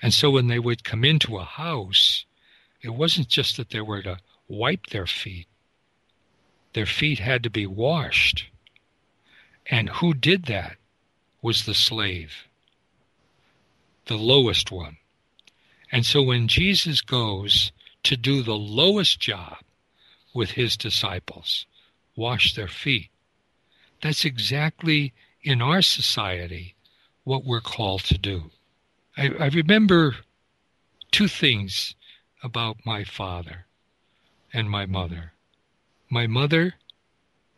And 0.02 0.14
so 0.14 0.32
when 0.32 0.48
they 0.48 0.60
would 0.60 0.84
come 0.84 1.04
into 1.04 1.38
a 1.38 1.44
house, 1.44 2.26
it 2.82 2.90
wasn't 2.90 3.28
just 3.28 3.58
that 3.58 3.70
they 3.72 3.82
were 3.82 4.02
to 4.04 4.20
wipe 4.48 4.88
their 4.88 5.08
feet, 5.08 5.48
their 6.74 6.86
feet 6.86 7.20
had 7.20 7.44
to 7.44 7.50
be 7.50 7.66
washed. 7.66 8.48
And 9.66 9.90
who 9.90 10.14
did 10.14 10.46
that 10.46 10.78
was 11.42 11.66
the 11.66 11.74
slave, 11.74 12.48
the 14.06 14.18
lowest 14.18 14.72
one. 14.72 14.98
And 15.92 16.06
so 16.06 16.22
when 16.22 16.48
Jesus 16.48 17.02
goes 17.02 17.72
to 18.04 18.16
do 18.16 18.42
the 18.42 18.58
lowest 18.58 19.20
job 19.20 19.58
with 20.34 20.52
his 20.52 20.78
disciples, 20.78 21.66
wash 22.16 22.54
their 22.54 22.68
feet, 22.68 23.10
that's 24.02 24.26
exactly 24.26 25.14
in 25.42 25.62
our 25.62 25.82
society 25.82 26.76
what 27.24 27.46
we're 27.46 27.62
called 27.62 28.04
to 28.06 28.18
do. 28.18 28.52
I, 29.18 29.30
I 29.40 29.48
remember 29.48 30.16
two 31.12 31.28
things 31.28 31.96
about 32.44 32.78
my 32.86 33.04
father 33.04 33.66
and 34.54 34.70
my 34.70 34.86
mother. 34.86 35.34
My 36.10 36.26
mother 36.26 36.76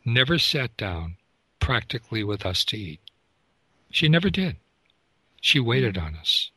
never 0.04 0.38
sat 0.38 0.76
down 0.76 1.16
practically 1.60 2.24
with 2.24 2.46
us 2.46 2.66
to 2.66 2.78
eat. 2.78 3.00
She 3.90 4.10
never 4.10 4.30
did. 4.30 4.58
She 5.40 5.60
waited 5.60 5.98
on 5.98 6.16
us. 6.16 6.52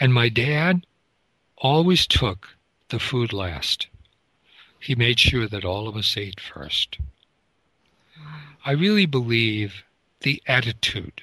And 0.00 0.14
my 0.14 0.28
dad 0.28 0.86
always 1.58 2.06
took 2.06 2.56
the 2.88 2.98
food 2.98 3.32
last. 3.32 3.88
He 4.80 4.94
made 4.94 5.18
sure 5.18 5.46
that 5.46 5.64
all 5.64 5.88
of 5.88 5.96
us 5.96 6.16
ate 6.16 6.40
first. 6.40 6.98
I 8.64 8.72
really 8.72 9.06
believe 9.06 9.84
the 10.20 10.42
attitude, 10.46 11.22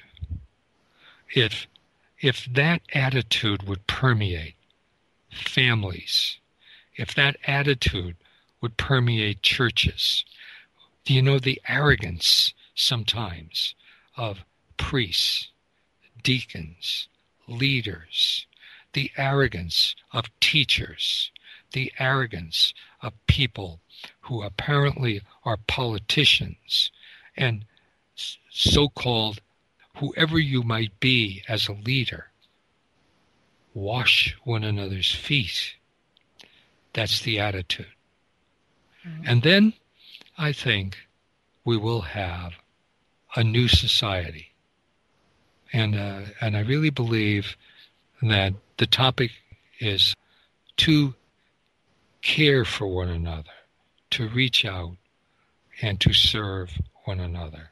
if, 1.34 1.66
if 2.20 2.46
that 2.46 2.82
attitude 2.92 3.64
would 3.64 3.86
permeate 3.86 4.54
families, 5.30 6.38
if 6.96 7.14
that 7.14 7.36
attitude 7.46 8.16
would 8.64 8.78
permeate 8.78 9.42
churches, 9.42 10.24
do 11.04 11.12
you 11.12 11.20
know 11.20 11.38
the 11.38 11.60
arrogance 11.68 12.54
sometimes 12.74 13.74
of 14.16 14.42
priests, 14.78 15.48
deacons, 16.22 17.06
leaders, 17.46 18.46
the 18.94 19.10
arrogance 19.18 19.94
of 20.12 20.30
teachers, 20.40 21.30
the 21.74 21.92
arrogance 21.98 22.72
of 23.02 23.12
people 23.26 23.80
who 24.22 24.42
apparently 24.42 25.20
are 25.44 25.58
politicians 25.58 26.90
and 27.36 27.66
so 28.50 28.88
called 28.88 29.42
whoever 29.98 30.38
you 30.38 30.62
might 30.62 30.98
be 31.00 31.42
as 31.48 31.68
a 31.68 31.72
leader, 31.74 32.30
wash 33.74 34.34
one 34.44 34.64
another's 34.64 35.14
feet. 35.14 35.74
That's 36.94 37.20
the 37.20 37.38
attitude. 37.38 37.93
Mm-hmm. 39.06 39.24
And 39.26 39.42
then 39.42 39.72
I 40.38 40.52
think 40.52 40.96
we 41.64 41.76
will 41.76 42.02
have 42.02 42.52
a 43.36 43.44
new 43.44 43.68
society. 43.68 44.52
And, 45.72 45.96
uh, 45.96 46.20
and 46.40 46.56
I 46.56 46.60
really 46.60 46.90
believe 46.90 47.56
that 48.22 48.54
the 48.76 48.86
topic 48.86 49.32
is 49.80 50.14
to 50.78 51.14
care 52.22 52.64
for 52.64 52.86
one 52.86 53.08
another, 53.08 53.50
to 54.10 54.28
reach 54.28 54.64
out 54.64 54.96
and 55.82 56.00
to 56.00 56.12
serve 56.12 56.70
one 57.04 57.20
another. 57.20 57.70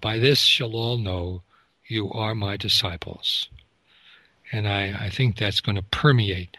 By 0.00 0.18
this 0.18 0.40
shall 0.40 0.74
all 0.74 0.98
know 0.98 1.42
you 1.86 2.10
are 2.10 2.34
my 2.34 2.56
disciples. 2.56 3.48
And 4.50 4.68
I, 4.68 5.06
I 5.06 5.10
think 5.10 5.36
that's 5.36 5.60
going 5.60 5.76
to 5.76 5.82
permeate 5.82 6.56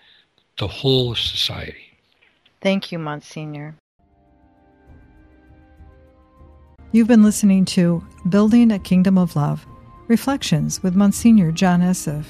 the 0.57 0.67
whole 0.67 1.11
of 1.11 1.19
society. 1.19 1.97
Thank 2.61 2.91
you, 2.91 2.99
Monsignor. 2.99 3.75
You've 6.93 7.07
been 7.07 7.23
listening 7.23 7.65
to 7.65 8.03
Building 8.29 8.71
a 8.71 8.77
Kingdom 8.77 9.17
of 9.17 9.35
Love 9.35 9.65
Reflections 10.07 10.83
with 10.83 10.95
Monsignor 10.95 11.51
John 11.51 11.81
Esseff. 11.81 12.25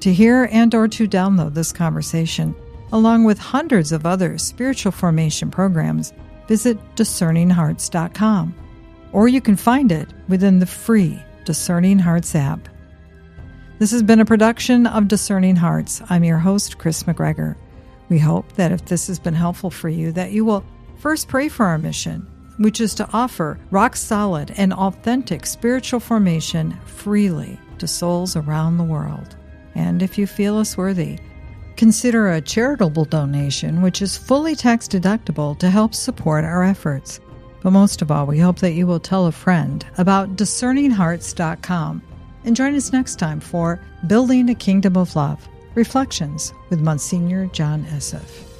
To 0.00 0.10
hear 0.10 0.48
and 0.50 0.74
or 0.74 0.88
to 0.88 1.06
download 1.06 1.52
this 1.52 1.70
conversation, 1.70 2.54
along 2.92 3.24
with 3.24 3.36
hundreds 3.38 3.92
of 3.92 4.06
other 4.06 4.38
spiritual 4.38 4.90
formation 4.90 5.50
programs, 5.50 6.14
visit 6.48 6.78
discerninghearts.com 6.96 8.54
or 9.12 9.28
you 9.28 9.42
can 9.42 9.54
find 9.54 9.92
it 9.92 10.08
within 10.28 10.60
the 10.60 10.66
free 10.66 11.22
Discerning 11.44 11.98
Hearts 11.98 12.34
app. 12.34 12.70
This 13.80 13.90
has 13.90 14.02
been 14.02 14.20
a 14.20 14.24
production 14.24 14.86
of 14.86 15.08
Discerning 15.08 15.56
Hearts. 15.56 16.00
I'm 16.08 16.24
your 16.24 16.38
host, 16.38 16.78
Kris 16.78 17.02
McGregor. 17.02 17.54
We 18.08 18.18
hope 18.18 18.50
that 18.54 18.72
if 18.72 18.86
this 18.86 19.08
has 19.08 19.18
been 19.18 19.34
helpful 19.34 19.70
for 19.70 19.90
you, 19.90 20.10
that 20.12 20.32
you 20.32 20.46
will 20.46 20.64
first 20.96 21.28
pray 21.28 21.50
for 21.50 21.66
our 21.66 21.76
mission, 21.76 22.26
which 22.58 22.80
is 22.80 22.94
to 22.94 23.08
offer 23.12 23.58
rock 23.70 23.96
solid 23.96 24.52
and 24.56 24.72
authentic 24.72 25.46
spiritual 25.46 26.00
formation 26.00 26.78
freely 26.84 27.58
to 27.78 27.86
souls 27.86 28.36
around 28.36 28.76
the 28.76 28.84
world. 28.84 29.36
And 29.74 30.02
if 30.02 30.16
you 30.16 30.26
feel 30.26 30.58
us 30.58 30.76
worthy, 30.76 31.18
consider 31.76 32.30
a 32.30 32.40
charitable 32.40 33.06
donation, 33.06 33.82
which 33.82 34.02
is 34.02 34.16
fully 34.16 34.54
tax 34.54 34.86
deductible 34.86 35.58
to 35.58 35.70
help 35.70 35.94
support 35.94 36.44
our 36.44 36.62
efforts. 36.62 37.20
But 37.62 37.72
most 37.72 38.02
of 38.02 38.10
all, 38.10 38.26
we 38.26 38.38
hope 38.38 38.58
that 38.58 38.74
you 38.74 38.86
will 38.86 39.00
tell 39.00 39.26
a 39.26 39.32
friend 39.32 39.84
about 39.98 40.36
discerninghearts.com 40.36 42.02
and 42.44 42.54
join 42.54 42.74
us 42.74 42.92
next 42.92 43.18
time 43.18 43.40
for 43.40 43.80
Building 44.06 44.50
a 44.50 44.54
Kingdom 44.54 44.96
of 44.96 45.16
Love 45.16 45.48
Reflections 45.74 46.52
with 46.70 46.80
Monsignor 46.80 47.46
John 47.46 47.84
Esseff. 47.86 48.53